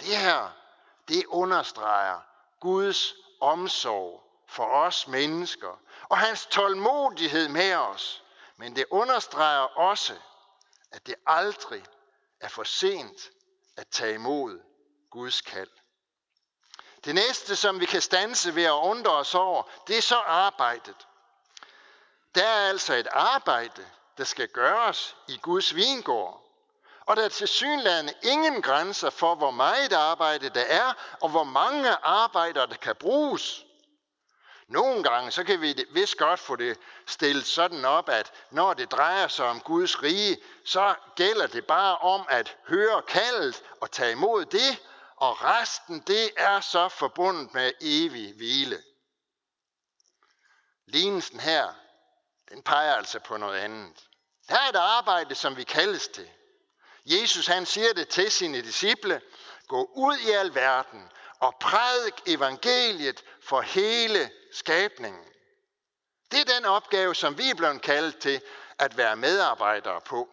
Det 0.00 0.16
her, 0.16 0.48
det 1.08 1.26
understreger 1.26 2.20
Guds 2.60 3.14
omsorg 3.40 4.23
for 4.54 4.64
os 4.64 5.06
mennesker 5.06 5.80
og 6.08 6.18
hans 6.18 6.46
tålmodighed 6.46 7.48
med 7.48 7.74
os. 7.74 8.22
Men 8.56 8.76
det 8.76 8.84
understreger 8.90 9.78
også, 9.78 10.14
at 10.92 11.06
det 11.06 11.14
aldrig 11.26 11.84
er 12.40 12.48
for 12.48 12.64
sent 12.64 13.30
at 13.76 13.88
tage 13.88 14.14
imod 14.14 14.60
Guds 15.10 15.40
kald. 15.40 15.70
Det 17.04 17.14
næste, 17.14 17.56
som 17.56 17.80
vi 17.80 17.86
kan 17.86 18.00
stanse 18.00 18.54
ved 18.54 18.64
at 18.64 18.70
undre 18.70 19.12
os 19.12 19.34
over, 19.34 19.62
det 19.86 19.98
er 19.98 20.02
så 20.02 20.16
arbejdet. 20.16 21.06
Der 22.34 22.46
er 22.46 22.68
altså 22.68 22.94
et 22.94 23.08
arbejde, 23.10 23.86
der 24.18 24.24
skal 24.24 24.48
gøres 24.48 25.16
i 25.28 25.36
Guds 25.36 25.74
vingård. 25.74 26.40
Og 27.06 27.16
der 27.16 27.24
er 27.24 27.28
til 27.28 27.48
synligheden 27.48 28.10
ingen 28.22 28.62
grænser 28.62 29.10
for, 29.10 29.34
hvor 29.34 29.50
meget 29.50 29.92
arbejde 29.92 30.48
der 30.48 30.64
er, 30.64 30.92
og 31.20 31.28
hvor 31.28 31.44
mange 31.44 31.90
arbejdere, 32.02 32.66
der 32.66 32.76
kan 32.76 32.96
bruges. 32.96 33.63
Nogle 34.68 35.02
gange, 35.02 35.30
så 35.30 35.44
kan 35.44 35.60
vi 35.60 35.84
vist 35.90 36.16
godt 36.16 36.40
få 36.40 36.56
det 36.56 36.78
stillet 37.06 37.46
sådan 37.46 37.84
op, 37.84 38.08
at 38.08 38.32
når 38.50 38.74
det 38.74 38.92
drejer 38.92 39.28
sig 39.28 39.46
om 39.46 39.60
Guds 39.60 40.02
rige, 40.02 40.38
så 40.64 40.94
gælder 41.16 41.46
det 41.46 41.66
bare 41.66 41.98
om 41.98 42.26
at 42.28 42.56
høre 42.68 43.02
kaldet 43.02 43.62
og 43.80 43.90
tage 43.90 44.12
imod 44.12 44.44
det, 44.44 44.82
og 45.16 45.44
resten 45.44 46.00
det 46.00 46.30
er 46.36 46.60
så 46.60 46.88
forbundet 46.88 47.54
med 47.54 47.72
evig 47.80 48.34
hvile. 48.34 48.82
Lignelsen 50.86 51.40
her, 51.40 51.74
den 52.50 52.62
peger 52.62 52.94
altså 52.94 53.18
på 53.18 53.36
noget 53.36 53.58
andet. 53.58 54.08
Der 54.48 54.54
er 54.54 54.68
et 54.68 54.76
arbejde, 54.76 55.34
som 55.34 55.56
vi 55.56 55.64
kaldes 55.64 56.08
til. 56.08 56.30
Jesus 57.06 57.46
han 57.46 57.66
siger 57.66 57.92
det 57.92 58.08
til 58.08 58.30
sine 58.30 58.62
disciple, 58.62 59.20
gå 59.68 59.90
ud 59.94 60.16
i 60.18 60.30
al 60.30 60.54
verden 60.54 61.10
og 61.44 61.54
prædik 61.60 62.14
evangeliet 62.26 63.24
for 63.42 63.60
hele 63.60 64.30
skabningen. 64.52 65.24
Det 66.30 66.40
er 66.40 66.54
den 66.56 66.64
opgave, 66.64 67.14
som 67.14 67.38
vi 67.38 67.50
er 67.50 67.54
blevet 67.54 67.82
kaldt 67.82 68.18
til 68.18 68.40
at 68.78 68.96
være 68.96 69.16
medarbejdere 69.16 70.00
på. 70.00 70.28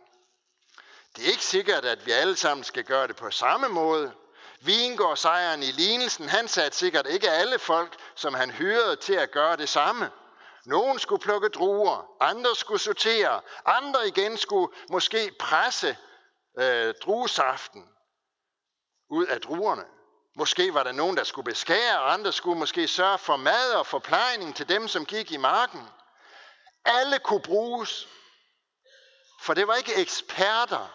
Det 1.15 1.25
er 1.25 1.31
ikke 1.31 1.43
sikkert, 1.43 1.85
at 1.85 2.05
vi 2.05 2.11
alle 2.11 2.35
sammen 2.35 2.63
skal 2.63 2.83
gøre 2.83 3.07
det 3.07 3.15
på 3.15 3.31
samme 3.31 3.67
måde. 3.67 4.13
Vingård 4.61 5.17
sejren 5.17 5.63
i 5.63 5.71
lignelsen, 5.71 6.29
han 6.29 6.47
satte 6.47 6.77
sikkert 6.77 7.07
ikke 7.07 7.29
alle 7.29 7.59
folk, 7.59 7.95
som 8.15 8.33
han 8.33 8.51
hyrede 8.51 8.95
til 8.95 9.13
at 9.13 9.31
gøre 9.31 9.57
det 9.57 9.69
samme. 9.69 10.11
Nogen 10.65 10.99
skulle 10.99 11.21
plukke 11.21 11.49
druer, 11.49 12.15
andre 12.19 12.55
skulle 12.55 12.81
sortere, 12.81 13.41
andre 13.65 14.07
igen 14.07 14.37
skulle 14.37 14.73
måske 14.89 15.31
presse 15.39 15.97
øh, 16.59 16.93
druesaften 17.03 17.89
ud 19.09 19.25
af 19.25 19.41
druerne. 19.41 19.83
Måske 20.35 20.73
var 20.73 20.83
der 20.83 20.91
nogen, 20.91 21.17
der 21.17 21.23
skulle 21.23 21.45
beskære, 21.45 21.99
og 21.99 22.13
andre 22.13 22.33
skulle 22.33 22.59
måske 22.59 22.87
sørge 22.87 23.17
for 23.17 23.35
mad 23.35 23.73
og 23.73 23.87
forplejning 23.87 24.55
til 24.55 24.69
dem, 24.69 24.87
som 24.87 25.05
gik 25.05 25.31
i 25.31 25.37
marken. 25.37 25.89
Alle 26.85 27.19
kunne 27.19 27.41
bruges, 27.41 28.07
for 29.41 29.53
det 29.53 29.67
var 29.67 29.75
ikke 29.75 29.95
eksperter, 29.95 30.93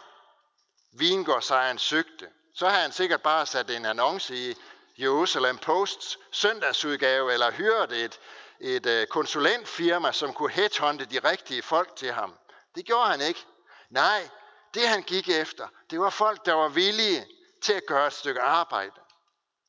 vingårdsejeren 0.93 1.78
søgte. 1.78 2.28
Så 2.55 2.69
har 2.69 2.81
han 2.81 2.93
sikkert 2.93 3.23
bare 3.23 3.47
sat 3.47 3.71
en 3.71 3.87
annonce 3.87 4.37
i 4.37 4.55
Jerusalem 4.99 5.59
Posts 5.59 6.19
søndagsudgave, 6.33 7.33
eller 7.33 7.50
hyret 7.50 7.93
et, 7.93 8.21
et 8.61 8.87
øh, 8.87 9.07
konsulentfirma, 9.07 10.12
som 10.12 10.33
kunne 10.33 10.50
headhunte 10.50 11.05
de 11.05 11.19
rigtige 11.19 11.62
folk 11.62 11.97
til 11.97 12.12
ham. 12.12 12.38
Det 12.75 12.87
gjorde 12.87 13.11
han 13.11 13.21
ikke. 13.21 13.45
Nej, 13.90 14.28
det 14.75 14.88
han 14.88 15.02
gik 15.02 15.28
efter, 15.28 15.69
det 15.90 16.00
var 16.00 16.11
folk, 16.11 16.47
der 16.47 16.52
var 16.55 16.69
villige 16.69 17.26
til 17.62 17.73
at 17.73 17.87
gøre 17.87 18.07
et 18.07 18.12
stykke 18.12 18.40
arbejde. 18.40 19.00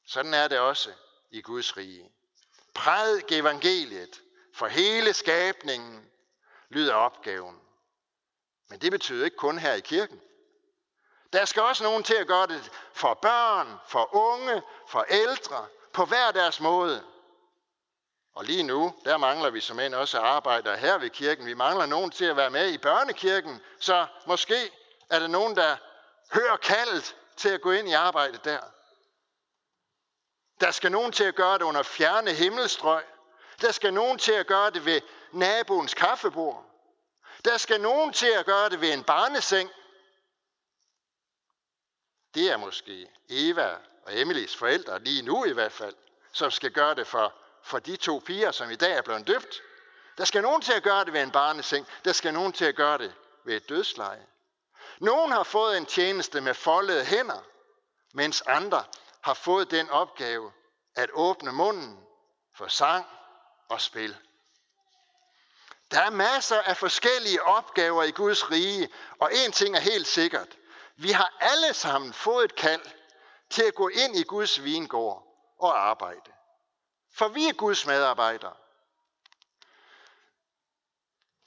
Sådan 0.08 0.34
er 0.34 0.48
det 0.48 0.60
også 0.60 0.90
i 1.32 1.42
Guds 1.42 1.78
rige. 1.78 2.12
Prædik 2.74 3.32
evangeliet 3.32 4.22
for 4.54 4.68
hele 4.68 5.14
skabningen, 5.14 6.10
lyder 6.70 6.94
opgaven. 6.94 7.62
Men 8.70 8.80
det 8.80 8.92
betyder 8.92 9.26
ikke 9.26 9.38
kun 9.38 9.58
her 9.58 9.74
i 9.74 9.80
kirken. 9.80 10.22
Der 11.34 11.46
skal 11.46 11.62
også 11.62 11.84
nogen 11.84 12.04
til 12.04 12.14
at 12.14 12.28
gøre 12.28 12.48
det 12.48 12.72
for 12.94 13.14
børn, 13.14 13.80
for 13.88 14.16
unge, 14.16 14.62
for 14.88 15.04
ældre, 15.10 15.68
på 15.94 16.06
hver 16.06 16.32
deres 16.32 16.60
måde. 16.60 17.04
Og 18.36 18.46
lige 18.46 18.64
nu, 18.64 18.96
der 19.06 19.18
mangler 19.18 19.50
vi 19.50 19.60
som 19.60 19.80
end 19.80 19.96
også 19.96 20.20
arbejdere 20.20 20.78
her 20.78 20.98
ved 20.98 21.10
kirken. 21.10 21.46
Vi 21.46 21.54
mangler 21.54 21.86
nogen 21.86 22.12
til 22.12 22.26
at 22.26 22.38
være 22.38 22.50
med 22.50 22.70
i 22.70 22.78
børnekirken, 22.78 23.62
så 23.80 24.08
måske 24.28 24.72
er 25.10 25.20
der 25.20 25.28
nogen, 25.28 25.56
der 25.56 25.78
hører 26.34 26.58
kaldet 26.58 27.16
til 27.38 27.50
at 27.50 27.62
gå 27.62 27.72
ind 27.72 27.90
i 27.90 27.94
arbejdet 27.94 28.46
der. 28.46 28.60
Der 30.62 30.72
skal 30.72 30.92
nogen 30.92 31.12
til 31.12 31.24
at 31.24 31.36
gøre 31.36 31.58
det 31.58 31.64
under 31.64 31.84
fjerne 31.84 32.34
himmelstrøg. 32.34 33.04
Der 33.62 33.72
skal 33.72 33.94
nogen 33.94 34.18
til 34.18 34.32
at 34.32 34.48
gøre 34.48 34.72
det 34.72 34.86
ved 34.86 35.02
naboens 35.32 35.94
kaffebord. 35.94 36.66
Der 37.46 37.58
skal 37.58 37.82
nogen 37.82 38.14
til 38.14 38.28
at 38.28 38.46
gøre 38.46 38.70
det 38.70 38.82
ved 38.82 38.94
en 38.94 39.04
barneseng. 39.04 39.70
Det 42.34 42.52
er 42.52 42.58
måske 42.58 43.10
Eva 43.30 43.76
og 44.06 44.20
Emilys 44.20 44.56
forældre, 44.56 45.04
lige 45.04 45.22
nu 45.22 45.46
i 45.46 45.54
hvert 45.54 45.72
fald, 45.72 45.96
som 46.32 46.52
skal 46.52 46.72
gøre 46.72 46.96
det 46.96 47.08
for, 47.08 47.34
for 47.64 47.80
de 47.80 47.96
to 47.96 48.22
piger, 48.26 48.52
som 48.52 48.72
i 48.72 48.76
dag 48.76 48.98
er 48.98 49.02
blevet 49.02 49.28
døbt. 49.28 49.62
Der 50.18 50.26
skal 50.26 50.42
nogen 50.42 50.62
til 50.62 50.74
at 50.74 50.84
gøre 50.84 51.06
det 51.06 51.14
ved 51.14 51.24
en 51.24 51.32
barneseng. 51.32 51.88
Der 52.06 52.14
skal 52.14 52.34
nogen 52.34 52.54
til 52.54 52.66
at 52.66 52.76
gøre 52.76 52.98
det 52.98 53.14
ved 53.44 53.56
et 53.56 53.70
dødsleje. 53.70 54.26
Nogen 55.00 55.32
har 55.32 55.44
fået 55.44 55.78
en 55.78 55.86
tjeneste 55.86 56.42
med 56.42 56.54
foldede 56.54 57.06
hænder, 57.06 57.46
mens 58.14 58.42
andre 58.42 58.84
har 59.22 59.34
fået 59.34 59.72
den 59.72 59.90
opgave 59.90 60.52
at 60.96 61.10
åbne 61.14 61.52
munden 61.52 62.00
for 62.56 62.68
sang 62.68 63.06
og 63.70 63.82
spil. 63.82 64.18
Der 65.92 66.02
er 66.02 66.10
masser 66.10 66.62
af 66.62 66.78
forskellige 66.78 67.44
opgaver 67.44 68.04
i 68.04 68.12
Guds 68.12 68.52
rige, 68.52 68.90
og 69.20 69.32
en 69.34 69.52
ting 69.52 69.76
er 69.76 69.80
helt 69.80 70.08
sikkert. 70.08 70.58
Vi 70.96 71.12
har 71.12 71.34
alle 71.40 71.74
sammen 71.74 72.14
fået 72.14 72.46
et 72.46 72.56
kald 72.56 72.86
til 73.50 73.64
at 73.64 73.76
gå 73.76 73.88
ind 73.88 74.16
i 74.16 74.24
Guds 74.24 74.64
vingård 74.64 75.24
og 75.60 75.90
arbejde. 75.90 76.32
For 77.14 77.28
vi 77.28 77.48
er 77.48 77.54
Guds 77.54 77.86
medarbejdere. 77.86 78.54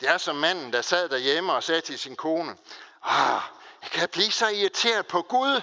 Det 0.01 0.09
er 0.09 0.19
som 0.19 0.37
manden, 0.37 0.73
der 0.73 0.83
sad 0.83 1.09
derhjemme 1.09 1.53
og 1.53 1.63
sagde 1.63 1.81
til 1.81 1.99
sin 1.99 2.17
kone, 2.17 2.57
ah, 3.03 3.43
jeg 3.83 3.91
kan 3.91 4.09
blive 4.09 4.33
så 4.33 4.49
irriteret 4.49 5.07
på 5.07 5.23
Gud, 5.23 5.61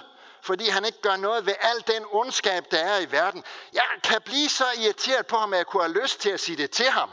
fordi 0.48 0.68
han 0.68 0.84
ikke 0.84 1.00
gør 1.00 1.16
noget 1.16 1.46
ved 1.46 1.54
al 1.60 1.84
den 1.86 2.04
ondskab, 2.10 2.70
der 2.70 2.78
er 2.78 2.98
i 2.98 3.10
verden. 3.10 3.44
Jeg 3.72 3.86
kan 4.02 4.22
blive 4.22 4.48
så 4.48 4.64
irriteret 4.78 5.26
på 5.26 5.36
ham, 5.36 5.52
at 5.52 5.56
jeg 5.58 5.66
kunne 5.66 5.82
have 5.82 6.00
lyst 6.02 6.20
til 6.20 6.30
at 6.30 6.40
sige 6.40 6.56
det 6.56 6.70
til 6.70 6.90
ham. 6.90 7.10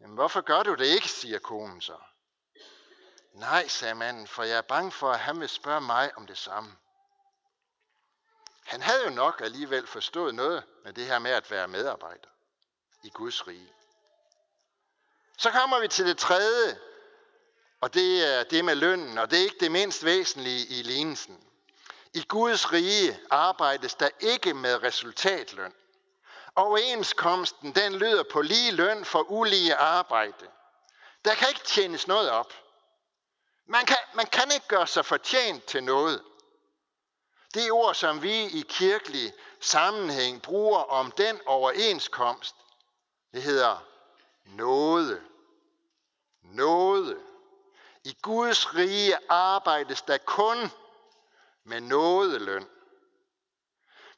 Jamen, 0.00 0.14
hvorfor 0.14 0.40
gør 0.40 0.62
du 0.62 0.74
det 0.74 0.86
ikke, 0.86 1.08
siger 1.08 1.38
konen 1.38 1.80
så. 1.80 1.96
Nej, 3.32 3.68
sagde 3.68 3.94
manden, 3.94 4.26
for 4.26 4.42
jeg 4.42 4.58
er 4.58 4.62
bange 4.62 4.92
for, 4.92 5.10
at 5.10 5.18
han 5.18 5.40
vil 5.40 5.48
spørge 5.48 5.80
mig 5.80 6.16
om 6.16 6.26
det 6.26 6.38
samme. 6.38 6.76
Han 8.64 8.82
havde 8.82 9.04
jo 9.04 9.10
nok 9.10 9.40
alligevel 9.40 9.86
forstået 9.86 10.34
noget 10.34 10.64
med 10.84 10.92
det 10.92 11.06
her 11.06 11.18
med 11.18 11.30
at 11.30 11.50
være 11.50 11.68
medarbejder 11.68 12.28
i 13.04 13.10
Guds 13.10 13.46
rige. 13.46 13.72
Så 15.38 15.50
kommer 15.50 15.80
vi 15.80 15.88
til 15.88 16.06
det 16.06 16.18
tredje, 16.18 16.78
og 17.80 17.94
det 17.94 18.36
er 18.36 18.44
det 18.44 18.64
med 18.64 18.74
lønnen, 18.74 19.18
og 19.18 19.30
det 19.30 19.38
er 19.38 19.42
ikke 19.42 19.60
det 19.60 19.72
mindst 19.72 20.04
væsentlige 20.04 20.66
i 20.66 20.82
lignelsen. 20.82 21.49
I 22.14 22.24
Guds 22.28 22.72
rige 22.72 23.20
arbejdes 23.30 23.94
der 23.94 24.08
ikke 24.20 24.54
med 24.54 24.82
resultatløn. 24.82 25.74
Overenskomsten 26.56 27.74
den 27.74 27.94
lyder 27.94 28.22
på 28.22 28.42
lige 28.42 28.72
løn 28.72 29.04
for 29.04 29.30
ulige 29.30 29.74
arbejde. 29.74 30.48
Der 31.24 31.34
kan 31.34 31.48
ikke 31.48 31.64
tjenes 31.64 32.06
noget 32.06 32.30
op. 32.30 32.52
Man 33.66 33.86
kan, 33.86 33.96
man 34.14 34.26
kan 34.26 34.50
ikke 34.54 34.68
gøre 34.68 34.86
sig 34.86 35.04
fortjent 35.04 35.64
til 35.64 35.84
noget. 35.84 36.24
Det 37.54 37.72
ord, 37.72 37.94
som 37.94 38.22
vi 38.22 38.44
i 38.44 38.64
kirkelig 38.68 39.32
sammenhæng 39.60 40.42
bruger 40.42 40.78
om 40.78 41.12
den 41.12 41.40
overenskomst, 41.46 42.54
det 43.32 43.42
hedder 43.42 43.84
nåde. 44.44 45.22
Nåde. 46.42 47.18
I 48.04 48.16
Guds 48.22 48.74
rige 48.74 49.18
arbejdes 49.28 50.02
der 50.02 50.18
kun 50.18 50.70
med 51.64 51.80
nådeløn. 51.80 52.66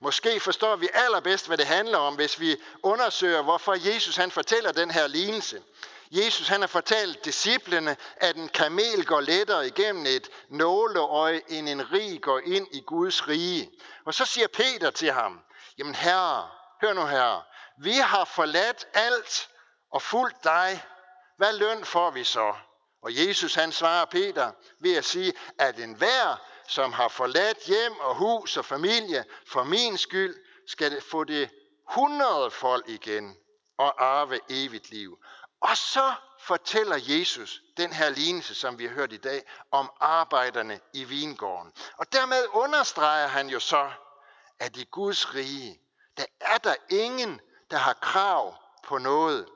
Måske 0.01 0.41
forstår 0.41 0.77
vi 0.77 0.89
allerbedst, 0.95 1.47
hvad 1.47 1.59
det 1.59 1.67
handler 1.67 1.99
om, 1.99 2.15
hvis 2.15 2.41
vi 2.41 2.57
undersøger, 2.83 3.43
hvorfor 3.43 3.93
Jesus 3.93 4.17
han 4.17 4.31
fortæller 4.31 4.73
den 4.73 4.91
her 4.91 5.07
lignelse. 5.07 5.63
Jesus 6.11 6.49
han 6.49 6.61
har 6.61 6.69
fortalt 6.69 7.25
disciplene, 7.25 7.97
at 8.17 8.37
en 8.37 8.49
kamel 8.49 9.07
går 9.07 9.21
lettere 9.21 9.67
igennem 9.67 10.07
et 10.07 10.29
nåleøje, 10.49 11.41
end 11.49 11.69
en 11.69 11.93
rig 11.93 12.23
går 12.23 12.41
ind 12.45 12.67
i 12.73 12.81
Guds 12.81 13.29
rige. 13.29 13.71
Og 14.05 14.15
så 14.15 14.25
siger 14.25 14.49
Peter 14.49 14.91
til 14.91 15.13
ham, 15.13 15.41
jamen 15.79 15.95
herre, 15.95 16.49
hør 16.83 16.93
nu 16.93 17.07
herre, 17.07 17.43
vi 17.79 17.93
har 17.93 18.25
forladt 18.25 18.87
alt 18.95 19.49
og 19.93 20.03
fulgt 20.03 20.45
dig. 20.45 20.85
Hvad 21.37 21.53
løn 21.53 21.85
får 21.85 22.11
vi 22.11 22.25
så? 22.25 22.55
Og 23.03 23.27
Jesus 23.27 23.55
han 23.55 23.73
svarer 23.73 24.05
Peter 24.05 24.53
ved 24.81 24.97
at 24.97 25.05
sige, 25.05 25.33
at 25.59 25.79
enhver, 25.79 26.37
som 26.73 26.93
har 26.93 27.09
forladt 27.09 27.59
hjem 27.67 28.01
og 28.01 28.15
hus 28.15 28.57
og 28.57 28.65
familie 28.65 29.25
for 29.47 29.65
min 29.65 29.99
skyld, 29.99 30.35
skal 30.67 31.03
få 31.11 31.25
det 31.25 31.51
hundredfold 31.89 32.83
igen 32.87 33.37
og 33.79 34.05
arve 34.05 34.41
evigt 34.49 34.91
liv. 34.91 35.19
Og 35.61 35.77
så 35.77 36.15
fortæller 36.41 36.99
Jesus 37.03 37.63
den 37.77 37.93
her 37.93 38.09
lignelse, 38.11 38.55
som 38.55 38.79
vi 38.79 38.87
har 38.87 38.95
hørt 38.95 39.13
i 39.13 39.17
dag, 39.17 39.43
om 39.71 39.93
arbejderne 40.01 40.81
i 40.93 41.05
vingården. 41.05 41.73
Og 41.97 42.13
dermed 42.13 42.47
understreger 42.53 43.27
han 43.27 43.49
jo 43.49 43.61
så, 43.61 43.91
at 44.59 44.77
i 44.77 44.85
Guds 44.85 45.35
rige, 45.35 45.81
der 46.17 46.25
er 46.41 46.59
der 46.59 46.75
ingen, 46.91 47.41
der 47.71 47.77
har 47.77 47.93
krav 47.93 48.55
på 48.85 48.99
noget. 48.99 49.49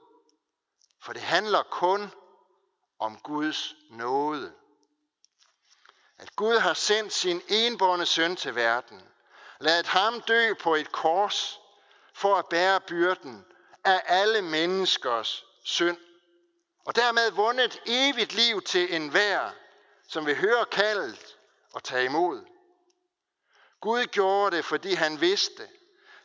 For 1.02 1.12
det 1.12 1.22
handler 1.22 1.62
kun 1.62 2.10
om 2.98 3.18
Guds 3.18 3.74
nåde. 3.90 4.52
At 6.18 6.36
Gud 6.36 6.58
har 6.58 6.74
sendt 6.74 7.12
sin 7.12 7.42
enborne 7.48 8.06
søn 8.06 8.36
til 8.36 8.54
verden. 8.54 9.02
Lad 9.60 9.84
ham 9.84 10.20
dø 10.20 10.54
på 10.54 10.74
et 10.74 10.92
kors 10.92 11.60
for 12.14 12.36
at 12.36 12.46
bære 12.46 12.80
byrden 12.80 13.44
af 13.84 14.02
alle 14.06 14.42
menneskers 14.42 15.44
synd. 15.64 15.98
Og 16.84 16.96
dermed 16.96 17.30
vundet 17.30 17.82
evigt 17.86 18.32
liv 18.32 18.62
til 18.62 18.94
enhver, 18.94 19.50
som 20.08 20.26
vil 20.26 20.36
høre 20.36 20.64
kaldet 20.64 21.36
og 21.72 21.84
tage 21.84 22.04
imod. 22.04 22.44
Gud 23.80 24.04
gjorde 24.04 24.56
det, 24.56 24.64
fordi 24.64 24.94
han 24.94 25.20
vidste, 25.20 25.68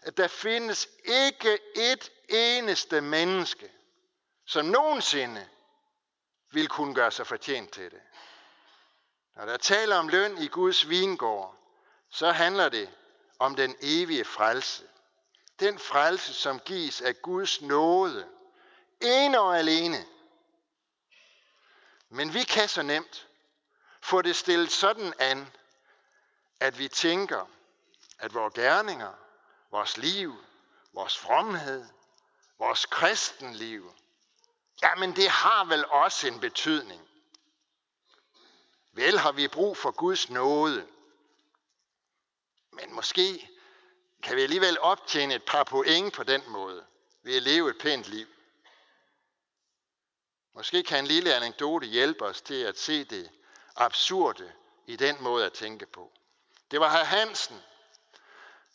at 0.02 0.18
der 0.18 0.28
findes 0.28 0.90
ikke 1.04 1.60
et 1.76 2.12
eneste 2.30 3.02
menneske, 3.02 3.72
som 4.46 4.66
nogensinde 4.66 5.48
vil 6.52 6.68
kunne 6.68 6.96
gøre 6.96 7.12
sig 7.12 7.28
fortjent 7.28 7.72
til 7.72 7.92
det. 7.92 8.02
Når 9.36 9.46
der 9.46 9.58
taler 9.58 9.96
om 9.96 10.08
løn 10.08 10.38
i 10.38 10.48
Guds 10.48 10.90
vingård, 10.90 11.56
så 12.10 12.32
handler 12.32 12.70
det 12.70 12.90
om 13.40 13.56
den 13.56 13.76
evige 13.82 14.26
frelse. 14.26 14.84
Den 15.60 15.80
frelse, 15.80 16.34
som 16.34 16.60
gives 16.60 17.02
af 17.02 17.22
Guds 17.22 17.62
nåde. 17.62 18.28
En 19.02 19.36
og 19.36 19.58
alene. 19.58 20.06
Men 22.10 22.34
vi 22.34 22.44
kan 22.44 22.70
så 22.70 22.82
nemt 22.82 23.28
få 24.02 24.22
det 24.22 24.36
stillet 24.36 24.72
sådan 24.72 25.14
an, 25.20 25.54
at 26.60 26.80
vi 26.80 26.88
tænker, 26.88 27.50
at 28.20 28.34
vores 28.34 28.54
gerninger, 28.54 29.14
vores 29.72 29.98
liv, 29.98 30.36
vores 30.94 31.18
fromhed, 31.18 31.86
vores 32.60 32.86
kristenliv, 32.86 33.94
jamen 34.84 35.16
det 35.16 35.30
har 35.30 35.66
vel 35.66 35.86
også 35.86 36.28
en 36.28 36.40
betydning. 36.40 37.11
Vel 38.92 39.18
har 39.18 39.32
vi 39.32 39.48
brug 39.48 39.78
for 39.78 39.92
Guds 39.92 40.30
nåde. 40.30 40.88
Men 42.72 42.94
måske 42.94 43.50
kan 44.24 44.36
vi 44.36 44.42
alligevel 44.42 44.80
optjene 44.80 45.36
et 45.36 45.44
par 45.44 45.64
point 45.64 46.14
på 46.14 46.24
den 46.24 46.42
måde 46.48 46.86
ved 47.24 47.36
at 47.36 47.44
leve 47.44 47.70
et 47.70 47.78
pænt 47.78 48.08
liv. 48.08 48.28
Måske 50.54 50.84
kan 50.84 51.00
en 51.00 51.08
lille 51.08 51.36
anekdote 51.36 51.88
hjælpe 51.88 52.26
os 52.26 52.42
til 52.42 52.62
at 52.64 52.80
se 52.80 53.04
det 53.04 53.30
absurde 53.76 54.52
i 54.88 54.96
den 54.96 55.24
måde 55.24 55.46
at 55.46 55.54
tænke 55.54 55.86
på. 55.86 56.12
Det 56.72 56.80
var 56.80 56.90
herr 56.90 57.04
Hansen, 57.04 57.62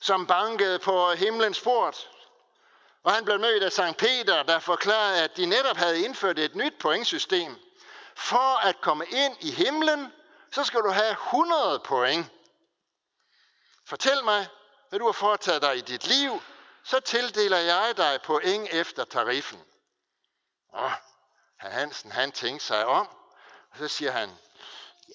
som 0.01 0.27
bankede 0.27 0.79
på 0.79 1.13
himlens 1.13 1.61
port, 1.61 2.11
og 3.03 3.13
han 3.13 3.25
blev 3.25 3.41
mødt 3.41 3.63
af 3.63 3.73
Sankt 3.73 3.99
Peter, 3.99 4.43
der 4.43 4.59
forklarede, 4.59 5.23
at 5.23 5.37
de 5.37 5.47
netop 5.47 5.77
havde 5.77 6.05
indført 6.05 6.39
et 6.39 6.55
nyt 6.55 6.79
pointsystem. 6.79 7.57
For 8.17 8.67
at 8.67 8.81
komme 8.81 9.07
ind 9.07 9.37
i 9.41 9.51
himlen, 9.51 10.13
så 10.53 10.65
skal 10.65 10.81
du 10.81 10.91
have 10.91 11.11
100 11.11 11.81
point. 11.85 12.27
Fortæl 13.87 14.25
mig, 14.25 14.49
hvad 14.89 14.99
du 14.99 15.05
har 15.05 15.13
foretaget 15.13 15.63
dig 15.63 15.77
i 15.77 15.81
dit 15.81 16.07
liv, 16.07 16.43
så 16.85 17.01
tildeler 17.01 17.59
jeg 17.59 17.95
dig 17.97 18.21
point 18.23 18.69
efter 18.71 19.05
tariffen. 19.05 19.65
Og 20.69 20.93
herr 21.61 21.71
Hansen, 21.71 22.13
han 22.13 22.33
tænkte 22.33 22.67
sig 22.67 22.87
om, 22.87 23.09
og 23.71 23.79
så 23.79 23.89
siger 23.89 24.11
han, 24.11 24.31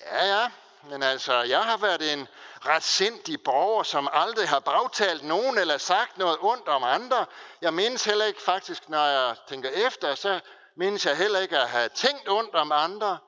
ja, 0.02 0.26
ja, 0.26 0.52
men 0.84 1.04
altså, 1.04 1.34
jeg 1.34 1.64
har 1.64 1.78
været 1.78 2.14
en 2.14 2.28
ret 2.66 2.84
sindig 2.84 3.44
borger, 3.44 3.84
som 3.84 4.10
aldrig 4.14 4.50
har 4.50 4.60
bagtalt 4.60 5.24
nogen 5.24 5.58
eller 5.58 5.78
sagt 5.78 6.18
noget 6.18 6.38
ondt 6.42 6.68
om 6.68 6.84
andre. 6.84 7.26
Jeg 7.62 7.74
mindes 7.74 8.04
heller 8.04 8.26
ikke 8.26 8.42
faktisk, 8.42 8.90
når 8.90 9.06
jeg 9.06 9.36
tænker 9.48 9.70
efter, 9.70 10.16
så 10.16 10.40
mindes 10.76 11.06
jeg 11.06 11.18
heller 11.18 11.40
ikke 11.40 11.58
at 11.58 11.70
have 11.70 11.90
tænkt 11.90 12.30
ondt 12.30 12.56
om 12.56 12.72
andre. 12.72 13.20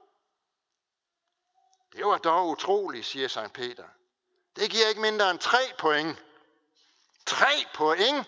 Det 1.95 2.05
var 2.05 2.17
dog 2.17 2.47
utroligt, 2.47 3.05
siger 3.05 3.27
Sankt 3.27 3.53
Peter. 3.53 3.85
Det 4.55 4.71
giver 4.71 4.87
ikke 4.87 5.01
mindre 5.01 5.31
end 5.31 5.39
tre 5.39 5.59
point. 5.77 6.23
Tre 7.25 7.65
point? 7.73 8.27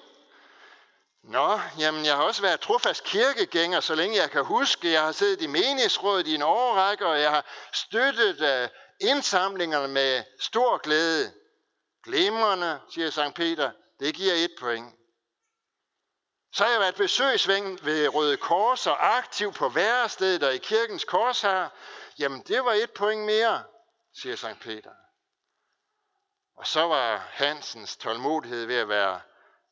Nå, 1.24 1.60
jamen 1.80 2.06
jeg 2.06 2.16
har 2.16 2.24
også 2.24 2.42
været 2.42 2.60
trofast 2.60 3.04
kirkegænger, 3.04 3.80
så 3.80 3.96
længe 3.96 4.18
jeg 4.18 4.32
kan 4.32 4.46
huske. 4.46 4.92
Jeg 4.92 5.02
har 5.02 5.12
siddet 5.12 5.42
i 5.42 5.48
menighedsrådet 5.48 6.28
i 6.28 6.36
en 6.36 6.42
årrække, 6.42 7.06
og 7.06 7.22
jeg 7.22 7.32
har 7.32 7.46
støttet 7.74 8.42
øh, 8.42 8.70
indsamlingerne 9.00 9.88
med 9.88 10.24
stor 10.40 10.78
glæde. 10.78 11.34
Glimrende, 12.04 12.80
siger 12.90 13.10
Sankt 13.10 13.36
Peter, 13.36 13.72
det 14.00 14.16
giver 14.16 14.34
et 14.34 14.52
point. 14.60 14.94
Så 16.56 16.64
har 16.64 16.72
jeg 16.72 16.80
været 16.80 16.96
besøgsven 16.96 17.80
ved 17.86 18.08
Røde 18.08 18.38
Kors 18.38 18.88
og 18.88 19.18
aktiv 19.18 19.54
på 19.54 19.70
værestedet 19.70 20.44
og 20.44 20.56
i 20.56 20.58
kirkens 20.58 21.04
kors 21.04 21.42
her. 21.42 21.70
Jamen, 22.20 22.42
det 22.42 22.66
var 22.66 22.74
et 22.74 22.92
point 22.92 23.26
mere, 23.26 23.64
siger 24.14 24.36
Sankt 24.36 24.62
Peter. 24.62 24.92
Og 26.58 26.68
så 26.68 26.82
var 26.88 27.18
Hansens 27.18 27.98
tålmodighed 27.98 28.66
ved 28.66 28.76
at 28.76 28.90
være, 28.90 29.22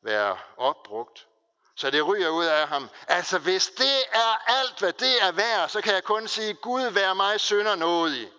være 0.02 0.38
opbrugt. 0.56 1.26
Så 1.76 1.90
det 1.90 2.06
ryger 2.06 2.28
ud 2.28 2.44
af 2.44 2.68
ham. 2.68 2.90
Altså, 3.08 3.38
hvis 3.38 3.66
det 3.66 3.98
er 4.12 4.50
alt, 4.50 4.78
hvad 4.78 4.92
det 4.92 5.22
er 5.22 5.32
værd, 5.32 5.68
så 5.68 5.80
kan 5.80 5.94
jeg 5.94 6.04
kun 6.04 6.28
sige, 6.28 6.54
Gud 6.54 6.82
vær 6.82 7.14
mig 7.14 7.40
sønder 7.40 7.74
nådig. 7.74 8.32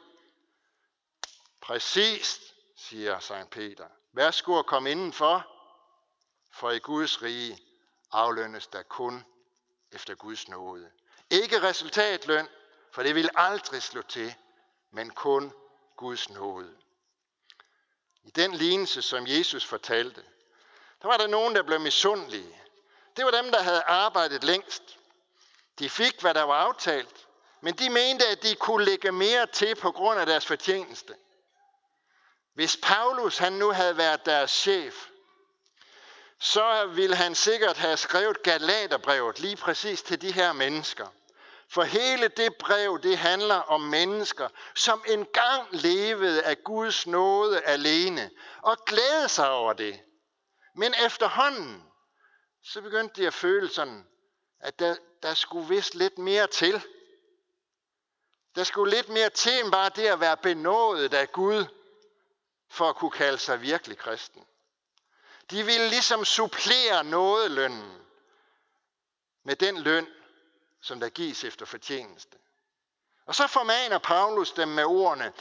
Præcist, 1.62 2.42
siger 2.78 3.20
Sankt 3.20 3.52
Peter. 3.52 3.88
Værsgo 4.14 4.60
at 4.60 4.66
komme 4.66 4.92
indenfor, 4.92 5.48
for 6.54 6.72
i 6.72 6.80
Guds 6.80 7.22
rige 7.22 7.65
aflønnes 8.16 8.68
der 8.68 8.84
kun 8.84 9.26
efter 9.92 10.16
Guds 10.16 10.48
nåde. 10.48 10.92
Ikke 11.30 11.62
resultatløn, 11.62 12.48
for 12.92 13.04
det 13.04 13.16
vil 13.16 13.30
aldrig 13.36 13.84
slå 13.84 14.02
til, 14.02 14.36
men 14.92 15.10
kun 15.10 15.54
Guds 15.96 16.30
nåde. 16.30 16.78
I 18.24 18.30
den 18.30 18.54
lignelse, 18.54 19.02
som 19.02 19.28
Jesus 19.28 19.66
fortalte, 19.66 20.24
der 21.02 21.08
var 21.08 21.18
der 21.18 21.28
nogen, 21.28 21.56
der 21.56 21.64
blev 21.64 21.80
misundelige. 21.80 22.62
Det 23.18 23.26
var 23.26 23.32
dem, 23.32 23.52
der 23.52 23.62
havde 23.62 23.82
arbejdet 23.82 24.44
længst. 24.44 25.00
De 25.80 25.90
fik, 25.90 26.22
hvad 26.22 26.34
der 26.34 26.44
var 26.44 26.56
aftalt, 26.56 27.28
men 27.62 27.74
de 27.74 27.90
mente, 27.90 28.28
at 28.28 28.44
de 28.44 28.56
kunne 28.56 28.86
lægge 28.86 29.12
mere 29.12 29.48
til 29.48 29.76
på 29.76 29.92
grund 29.92 30.20
af 30.20 30.26
deres 30.26 30.46
fortjeneste. 30.46 31.16
Hvis 32.54 32.78
Paulus 32.84 33.38
han 33.38 33.54
nu 33.54 33.72
havde 33.72 33.98
været 33.98 34.26
deres 34.26 34.52
chef, 34.52 35.10
så 36.40 36.86
ville 36.86 37.16
han 37.16 37.36
sikkert 37.36 37.78
have 37.78 37.98
skrevet 37.98 38.44
Galaterbrevet 38.44 39.40
lige 39.40 39.56
præcis 39.56 40.02
til 40.02 40.22
de 40.22 40.32
her 40.32 40.54
mennesker. 40.54 41.08
For 41.70 41.84
hele 41.84 42.28
det 42.28 42.56
brev, 42.56 43.00
det 43.04 43.18
handler 43.18 43.56
om 43.56 43.82
mennesker, 43.82 44.50
som 44.76 45.04
engang 45.08 45.68
levede 45.72 46.44
af 46.44 46.64
Guds 46.64 47.08
nåde 47.08 47.62
alene, 47.62 48.32
og 48.62 48.78
glædede 48.86 49.30
sig 49.30 49.50
over 49.50 49.74
det. 49.74 50.02
Men 50.76 50.94
efterhånden, 51.06 51.84
så 52.64 52.82
begyndte 52.82 53.22
de 53.22 53.28
at 53.28 53.34
føle 53.34 53.70
sådan, 53.70 54.08
at 54.60 54.80
der, 54.80 54.96
der 55.24 55.34
skulle 55.34 55.68
vist 55.68 55.96
lidt 55.96 56.18
mere 56.18 56.48
til. 56.48 56.84
Der 58.56 58.64
skulle 58.64 58.96
lidt 58.96 59.10
mere 59.10 59.30
til 59.30 59.60
end 59.60 59.72
bare 59.72 59.90
det 59.96 60.08
at 60.08 60.20
være 60.20 60.38
benådet 60.38 61.14
af 61.14 61.32
Gud, 61.32 61.66
for 62.70 62.90
at 62.90 62.96
kunne 62.96 63.12
kalde 63.12 63.38
sig 63.38 63.62
virkelig 63.62 63.98
kristen. 63.98 64.46
De 65.52 65.66
ville 65.66 65.90
ligesom 65.90 66.26
supplere 66.26 67.04
nådelønnen 67.04 68.02
med 69.44 69.56
den 69.56 69.82
løn, 69.82 70.08
som 70.82 71.00
der 71.00 71.10
gives 71.10 71.44
efter 71.44 71.66
fortjeneste. 71.66 72.38
Og 73.26 73.36
så 73.36 73.48
formaner 73.48 73.98
Paulus 73.98 74.52
dem 74.52 74.68
med 74.68 74.84
ordene, 74.84 75.34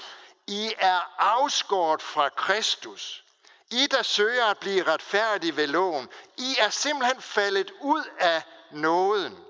I 0.47 0.75
er 0.79 1.15
afskåret 1.19 2.03
fra 2.03 2.29
Kristus. 2.29 3.25
I, 3.71 3.87
der 3.87 4.03
søger 4.03 4.45
at 4.45 4.59
blive 4.59 4.83
retfærdige 4.83 5.57
ved 5.57 5.67
loven. 5.67 6.09
I 6.37 6.57
er 6.59 6.71
simpelthen 6.71 7.23
faldet 7.23 7.71
ud 7.81 8.05
af 8.19 8.43
nåden. 8.73 9.45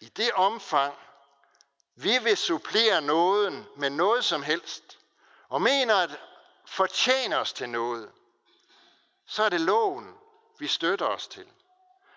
I 0.00 0.08
det 0.08 0.32
omfang, 0.32 0.94
vi 1.94 2.18
vil 2.18 2.36
supplere 2.36 3.00
nåden 3.00 3.66
med 3.76 3.90
noget 3.90 4.24
som 4.24 4.42
helst, 4.42 4.98
og 5.48 5.62
mener 5.62 5.96
at 5.96 6.20
fortjener 6.66 7.38
os 7.38 7.52
til 7.52 7.68
noget, 7.68 8.12
så 9.26 9.42
er 9.42 9.48
det 9.48 9.60
loven, 9.60 10.18
vi 10.58 10.66
støtter 10.66 11.06
os 11.06 11.26
til. 11.26 11.46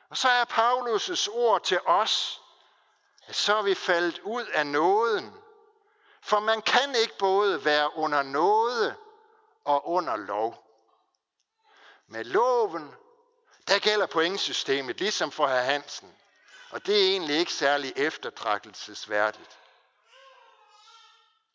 Og 0.10 0.18
så 0.18 0.30
er 0.30 0.46
Paulus' 0.46 1.30
ord 1.32 1.64
til 1.64 1.80
os, 1.86 2.42
at 3.28 3.36
så 3.36 3.56
er 3.56 3.62
vi 3.62 3.76
faldet 3.76 4.20
ud 4.20 4.46
af 4.46 4.68
nåden. 4.68 5.34
For 6.22 6.40
man 6.40 6.62
kan 6.62 6.96
ikke 6.96 7.18
både 7.18 7.66
være 7.66 7.96
under 7.96 8.24
nåde 8.24 8.96
og 9.64 9.88
under 9.88 10.16
lov. 10.16 10.66
Med 12.08 12.24
loven, 12.24 12.96
der 13.68 13.80
gælder 13.80 14.06
pointsystemet, 14.06 15.00
ligesom 15.00 15.32
for 15.32 15.48
herr 15.48 15.64
Hansen. 15.64 16.16
Og 16.70 16.86
det 16.86 17.06
er 17.06 17.12
egentlig 17.12 17.36
ikke 17.38 17.54
særlig 17.54 17.94
eftertragtelsesværdigt. 17.96 19.60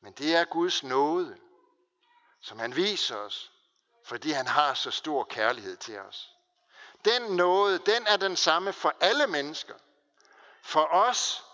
Men 0.00 0.12
det 0.12 0.34
er 0.36 0.44
Guds 0.44 0.82
nåde, 0.82 1.38
som 2.44 2.58
han 2.58 2.76
viser 2.76 3.16
os, 3.16 3.50
fordi 4.04 4.30
han 4.30 4.46
har 4.46 4.74
så 4.74 4.90
stor 4.90 5.24
kærlighed 5.24 5.76
til 5.76 5.98
os. 5.98 6.30
Den 7.04 7.22
nåde, 7.22 7.78
den 7.78 8.06
er 8.06 8.16
den 8.16 8.36
samme 8.36 8.72
for 8.72 8.94
alle 9.00 9.26
mennesker. 9.26 9.74
For 10.62 10.84
os, 10.84 11.44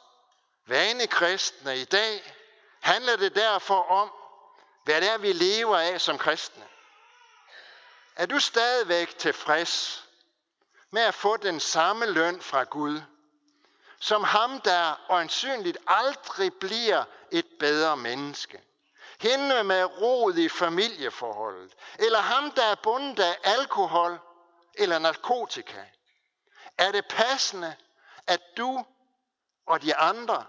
vane 0.67 1.07
kristne 1.07 1.79
i 1.79 1.85
dag, 1.85 2.35
handler 2.81 3.17
det 3.17 3.35
derfor 3.35 3.83
om, 3.83 4.13
hvad 4.85 5.01
det 5.01 5.11
er, 5.11 5.19
vi 5.19 5.33
lever 5.33 5.79
af 5.79 6.01
som 6.01 6.19
kristne. 6.19 6.65
Er 8.17 8.27
du 8.27 8.39
stadigvæk 8.39 9.19
tilfreds 9.19 10.05
med 10.91 11.03
at 11.03 11.15
få 11.15 11.37
den 11.37 11.61
samme 11.61 12.07
løn 12.07 12.41
fra 12.41 12.65
Gud, 12.65 13.03
som 13.99 14.25
ham, 14.25 14.61
der 14.61 15.01
øjensynligt 15.09 15.79
aldrig 15.87 16.55
bliver 16.55 17.05
et 17.31 17.47
bedre 17.59 17.97
menneske. 17.97 18.63
Hende 19.21 19.65
med 19.65 19.85
rod 19.85 20.35
i 20.35 20.49
familieforholdet. 20.49 21.77
Eller 21.99 22.19
ham, 22.19 22.51
der 22.51 22.65
er 22.65 22.75
bundet 22.75 23.21
af 23.21 23.39
alkohol 23.45 24.21
eller 24.75 24.99
narkotika. 24.99 25.85
Er 26.79 26.93
det 26.93 27.05
passende, 27.09 27.77
at 28.27 28.41
du 28.57 28.85
og 29.67 29.83
de 29.83 29.97
andre 29.97 30.47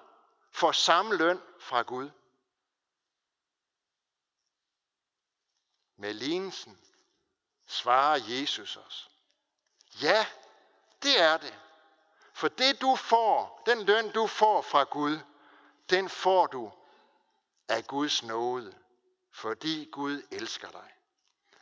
får 0.52 0.72
samme 0.72 1.16
løn 1.16 1.42
fra 1.60 1.82
Gud? 1.82 2.10
Med 5.98 6.14
lignelsen 6.14 6.80
svarer 7.68 8.20
Jesus 8.28 8.78
os. 8.78 9.10
Ja, 10.02 10.26
det 11.04 11.22
er 11.22 11.38
det. 11.38 11.60
For 12.34 12.48
det 12.48 12.82
du 12.82 12.96
får, 12.96 13.64
den 13.66 13.84
løn 13.84 14.12
du 14.12 14.28
får 14.28 14.62
fra 14.62 14.84
Gud, 14.84 15.20
den 15.90 16.10
får 16.10 16.48
du 16.48 16.72
af 17.72 17.88
Guds 17.88 18.24
nåde, 18.24 18.76
fordi 19.32 19.90
Gud 19.92 20.22
elsker 20.32 20.70
dig. 20.70 20.94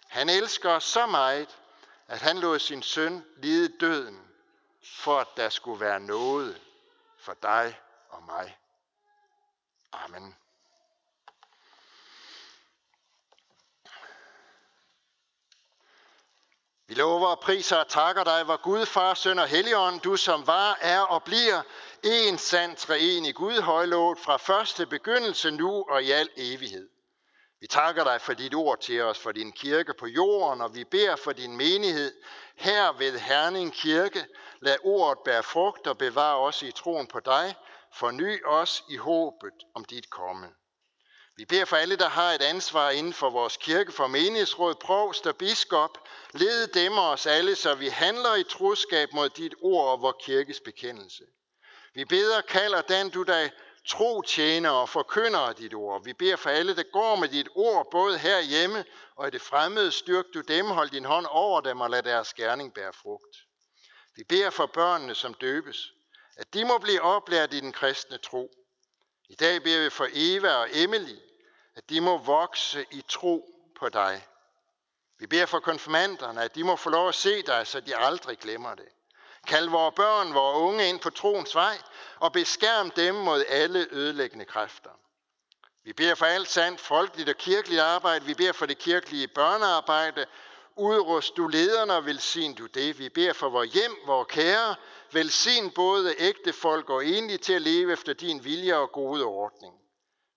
Han 0.08 0.30
elsker 0.30 0.70
os 0.70 0.84
så 0.84 1.06
meget, 1.06 1.60
at 2.08 2.22
han 2.22 2.38
lod 2.40 2.60
sin 2.60 2.84
søn 2.84 3.26
lide 3.38 3.78
døden, 3.80 4.28
for 4.84 5.20
at 5.20 5.28
der 5.38 5.50
skulle 5.50 5.80
være 5.80 6.00
noget 6.00 6.62
for 7.18 7.34
dig 7.34 7.80
og 8.10 8.24
mig. 8.24 8.58
Amen. 9.92 10.36
Vi 16.90 16.96
lover 16.96 17.28
og 17.28 17.40
priser 17.40 17.78
og 17.78 17.88
takker 17.88 18.24
dig, 18.24 18.44
hvor 18.44 18.62
Gud, 18.62 18.86
Far, 18.86 19.14
Søn 19.14 19.40
og 19.40 19.48
Helligånd, 19.48 20.02
du 20.02 20.16
som 20.16 20.48
var, 20.48 20.78
er 20.82 21.00
og 21.00 21.24
bliver 21.24 21.62
en 22.04 22.38
sand 22.38 22.76
træen 22.76 23.26
i 23.26 23.32
Gud 23.32 23.62
højlået 23.62 24.20
fra 24.20 24.38
første 24.38 24.86
begyndelse 24.86 25.52
nu 25.52 25.86
og 25.90 26.04
i 26.04 26.12
al 26.12 26.30
evighed. 26.38 26.90
Vi 27.62 27.68
takker 27.68 28.04
dig 28.04 28.22
for 28.22 28.34
dit 28.34 28.56
ord 28.56 28.80
til 28.80 29.02
os, 29.02 29.20
for 29.20 29.32
din 29.32 29.52
kirke 29.52 29.94
på 30.00 30.08
jorden, 30.08 30.62
og 30.62 30.76
vi 30.76 30.84
beder 30.84 31.16
for 31.16 31.32
din 31.32 31.58
menighed 31.58 32.14
her 32.56 32.92
ved 32.98 33.20
Herning 33.20 33.74
Kirke. 33.74 34.26
Lad 34.62 34.78
ordet 34.84 35.18
bære 35.26 35.44
frugt 35.44 35.88
og 35.88 35.98
bevare 35.98 36.38
os 36.38 36.64
i 36.64 36.72
troen 36.72 37.08
på 37.08 37.20
dig. 37.20 37.56
Forny 37.94 38.46
os 38.46 38.84
i 38.90 38.98
håbet 38.98 39.54
om 39.76 39.86
dit 39.86 40.10
komme. 40.10 40.48
Vi 41.40 41.46
beder 41.46 41.66
for 41.66 41.76
alle, 41.76 41.96
der 41.96 42.10
har 42.10 42.32
et 42.32 42.42
ansvar 42.42 42.90
inden 42.90 43.14
for 43.14 43.30
vores 43.30 43.58
kirke, 43.58 43.92
for 43.92 44.08
menighedsråd, 44.08 44.76
provst 44.76 45.28
og 45.28 45.36
biskop. 45.36 45.98
Led 46.34 46.68
dem 46.68 46.94
og 46.94 47.10
os 47.10 47.26
alle, 47.26 47.56
så 47.56 47.76
vi 47.76 47.88
handler 47.88 48.36
i 48.36 48.44
troskab 48.44 49.14
mod 49.14 49.30
dit 49.30 49.54
ord 49.62 49.92
og 49.92 50.02
vores 50.02 50.16
kirkes 50.26 50.60
bekendelse. 50.60 51.24
Vi 51.94 52.06
beder, 52.06 52.42
kalder 52.42 52.82
den 52.82 53.10
du 53.10 53.24
dig 53.24 53.52
tro 53.88 54.22
tjener 54.22 54.70
og 54.70 54.90
forkynder 54.90 55.54
dit 55.54 55.74
ord. 55.74 56.04
Vi 56.04 56.14
beder 56.14 56.36
for 56.36 56.50
alle, 56.50 56.76
der 56.76 56.84
går 56.94 57.16
med 57.16 57.28
dit 57.28 57.48
ord, 57.56 57.88
både 57.92 58.18
herhjemme 58.18 58.86
og 59.16 59.28
i 59.28 59.32
det 59.32 59.42
fremmede. 59.42 59.92
Styrk 59.92 60.26
du 60.34 60.42
dem, 60.42 60.66
hold 60.66 60.90
din 60.90 61.06
hånd 61.06 61.26
over 61.30 61.62
dem 61.62 61.82
og 61.82 61.90
lad 61.90 62.04
deres 62.04 62.34
gerning 62.34 62.74
bære 62.74 62.94
frugt. 62.94 63.38
Vi 64.16 64.24
beder 64.24 64.50
for 64.50 64.66
børnene, 64.66 65.16
som 65.16 65.34
døbes, 65.34 65.92
at 66.38 66.54
de 66.54 66.66
må 66.66 66.78
blive 66.78 67.02
oplært 67.02 67.54
i 67.54 67.60
den 67.60 67.72
kristne 67.72 68.18
tro. 68.18 68.52
I 69.30 69.36
dag 69.36 69.64
beder 69.64 69.84
vi 69.84 69.90
for 69.90 70.08
Eva 70.14 70.54
og 70.54 70.68
Emily, 70.74 71.16
at 71.80 71.90
de 71.90 72.02
må 72.02 72.18
vokse 72.18 72.86
i 72.92 73.04
tro 73.08 73.56
på 73.80 73.90
dig. 73.90 74.28
Vi 75.20 75.28
beder 75.28 75.46
for 75.46 75.60
konfirmanderne, 75.60 76.44
at 76.44 76.56
de 76.56 76.64
må 76.64 76.76
få 76.76 76.90
lov 76.90 77.08
at 77.08 77.16
se 77.16 77.42
dig, 77.42 77.68
så 77.68 77.80
de 77.80 77.96
aldrig 77.96 78.40
glemmer 78.40 78.76
det. 78.76 78.88
Kald 79.48 79.70
vores 79.70 79.96
børn, 79.96 80.34
vores 80.34 80.58
unge 80.58 80.90
ind 80.90 81.00
på 81.00 81.10
troens 81.10 81.56
vej, 81.56 81.78
og 82.20 82.34
beskærm 82.34 82.92
dem 82.92 83.16
mod 83.16 83.46
alle 83.48 83.88
ødelæggende 83.92 84.46
kræfter. 84.46 84.90
Vi 85.84 85.94
beder 85.94 86.16
for 86.16 86.26
alt 86.26 86.50
sandt 86.50 86.82
folkeligt 86.82 87.30
og 87.30 87.36
kirkeligt 87.36 87.82
arbejde. 87.82 88.26
Vi 88.26 88.34
beder 88.34 88.52
for 88.52 88.66
det 88.66 88.78
kirkelige 88.78 89.28
børnearbejde. 89.28 90.26
Udrust 90.76 91.38
du 91.38 91.48
lederne 91.48 91.94
og 91.94 92.06
velsign 92.06 92.56
du 92.56 92.66
det. 92.66 93.00
Vi 93.00 93.10
beder 93.10 93.34
for 93.34 93.50
vores 93.50 93.74
hjem, 93.74 93.96
vores 94.06 94.28
kære. 94.30 94.76
Velsign 95.12 95.72
både 95.72 96.16
ægte 96.18 96.54
folk 96.54 96.90
og 96.90 97.06
enlige 97.06 97.38
til 97.38 97.54
at 97.54 97.62
leve 97.62 97.94
efter 97.94 98.14
din 98.14 98.44
vilje 98.44 98.76
og 98.76 98.92
gode 98.92 99.24
ordning. 99.24 99.79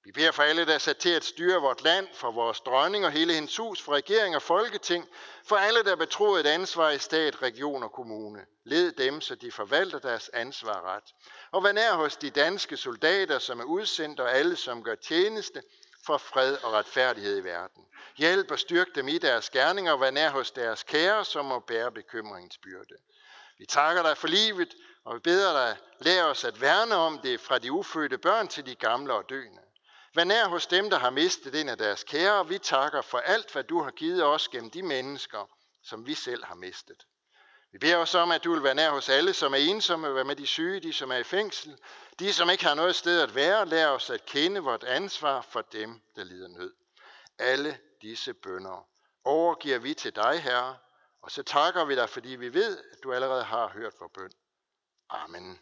Vi 0.04 0.12
beder 0.12 0.30
for 0.30 0.42
alle, 0.42 0.66
der 0.66 0.74
er 0.74 0.78
sat 0.78 0.96
til 0.96 1.08
at 1.08 1.24
styre 1.24 1.60
vort 1.60 1.82
land, 1.82 2.08
for 2.14 2.30
vores 2.30 2.60
dronning 2.60 3.06
og 3.06 3.12
hele 3.12 3.34
hendes 3.34 3.56
hus, 3.56 3.82
for 3.82 3.92
regering 3.92 4.36
og 4.36 4.42
folketing, 4.42 5.08
for 5.44 5.56
alle, 5.56 5.84
der 5.84 5.92
er 5.92 5.96
betroet 5.96 6.40
et 6.40 6.50
ansvar 6.50 6.90
i 6.90 6.98
stat, 6.98 7.42
region 7.42 7.82
og 7.82 7.92
kommune. 7.92 8.46
Led 8.64 8.92
dem, 8.92 9.20
så 9.20 9.34
de 9.34 9.52
forvalter 9.52 9.98
deres 9.98 10.28
ansvar 10.28 10.94
ret. 10.96 11.14
Og 11.50 11.64
vær 11.64 11.72
nær 11.72 11.92
hos 11.92 12.16
de 12.16 12.30
danske 12.30 12.76
soldater, 12.76 13.38
som 13.38 13.60
er 13.60 13.64
udsendt, 13.64 14.20
og 14.20 14.32
alle, 14.32 14.56
som 14.56 14.82
gør 14.82 14.94
tjeneste 14.94 15.62
for 16.06 16.18
fred 16.18 16.56
og 16.62 16.72
retfærdighed 16.72 17.38
i 17.38 17.44
verden. 17.44 17.84
Hjælp 18.16 18.50
og 18.50 18.58
styrk 18.58 18.94
dem 18.94 19.08
i 19.08 19.18
deres 19.18 19.50
gerninger, 19.50 19.92
og 19.92 20.00
vær 20.00 20.10
nær 20.10 20.30
hos 20.30 20.50
deres 20.50 20.82
kære, 20.82 21.24
som 21.24 21.44
må 21.44 21.58
bære 21.58 21.92
bekymringens 21.92 22.58
byrde. 22.58 22.94
Vi 23.58 23.66
takker 23.66 24.02
dig 24.02 24.16
for 24.16 24.28
livet, 24.28 24.74
og 25.04 25.14
vi 25.14 25.20
beder 25.20 25.52
dig, 25.52 25.76
lær 26.00 26.24
os 26.24 26.44
at 26.44 26.60
værne 26.60 26.94
om 26.94 27.18
det 27.18 27.40
fra 27.40 27.58
de 27.58 27.72
ufødte 27.72 28.18
børn 28.18 28.48
til 28.48 28.66
de 28.66 28.74
gamle 28.74 29.14
og 29.14 29.28
døende. 29.28 29.62
Vær 30.14 30.24
nær 30.24 30.48
hos 30.48 30.66
dem, 30.66 30.90
der 30.90 30.98
har 30.98 31.10
mistet 31.10 31.60
en 31.60 31.68
af 31.68 31.78
deres 31.78 32.04
kære, 32.04 32.38
og 32.38 32.48
vi 32.48 32.58
takker 32.58 33.02
for 33.02 33.18
alt, 33.18 33.52
hvad 33.52 33.64
du 33.64 33.82
har 33.82 33.90
givet 33.90 34.24
os 34.24 34.48
gennem 34.48 34.70
de 34.70 34.82
mennesker, 34.82 35.50
som 35.82 36.06
vi 36.06 36.14
selv 36.14 36.44
har 36.44 36.54
mistet. 36.54 37.06
Vi 37.72 37.78
beder 37.78 37.96
os 37.96 38.14
om, 38.14 38.30
at 38.30 38.44
du 38.44 38.52
vil 38.52 38.62
være 38.62 38.74
nær 38.74 38.90
hos 38.90 39.08
alle, 39.08 39.32
som 39.32 39.52
er 39.52 39.58
ensomme, 39.58 40.14
være 40.14 40.24
med 40.24 40.36
de 40.36 40.46
syge, 40.46 40.80
de 40.80 40.92
som 40.92 41.10
er 41.12 41.16
i 41.16 41.22
fængsel, 41.22 41.78
de 42.18 42.32
som 42.32 42.50
ikke 42.50 42.64
har 42.64 42.74
noget 42.74 42.94
sted 42.94 43.20
at 43.20 43.34
være, 43.34 43.66
lær 43.66 43.88
os 43.88 44.10
at 44.10 44.24
kende 44.24 44.60
vort 44.60 44.84
ansvar 44.84 45.40
for 45.40 45.62
dem, 45.62 46.00
der 46.16 46.24
lider 46.24 46.48
nød. 46.48 46.74
Alle 47.38 47.78
disse 48.02 48.34
bønder 48.34 48.88
overgiver 49.24 49.78
vi 49.78 49.94
til 49.94 50.16
dig, 50.16 50.42
Herre, 50.42 50.76
og 51.22 51.30
så 51.30 51.42
takker 51.42 51.84
vi 51.84 51.96
dig, 51.96 52.08
fordi 52.08 52.28
vi 52.28 52.54
ved, 52.54 52.78
at 52.92 52.98
du 53.02 53.12
allerede 53.12 53.44
har 53.44 53.68
hørt 53.68 53.92
vores 54.00 54.12
bøn. 54.14 54.32
Amen. 55.10 55.60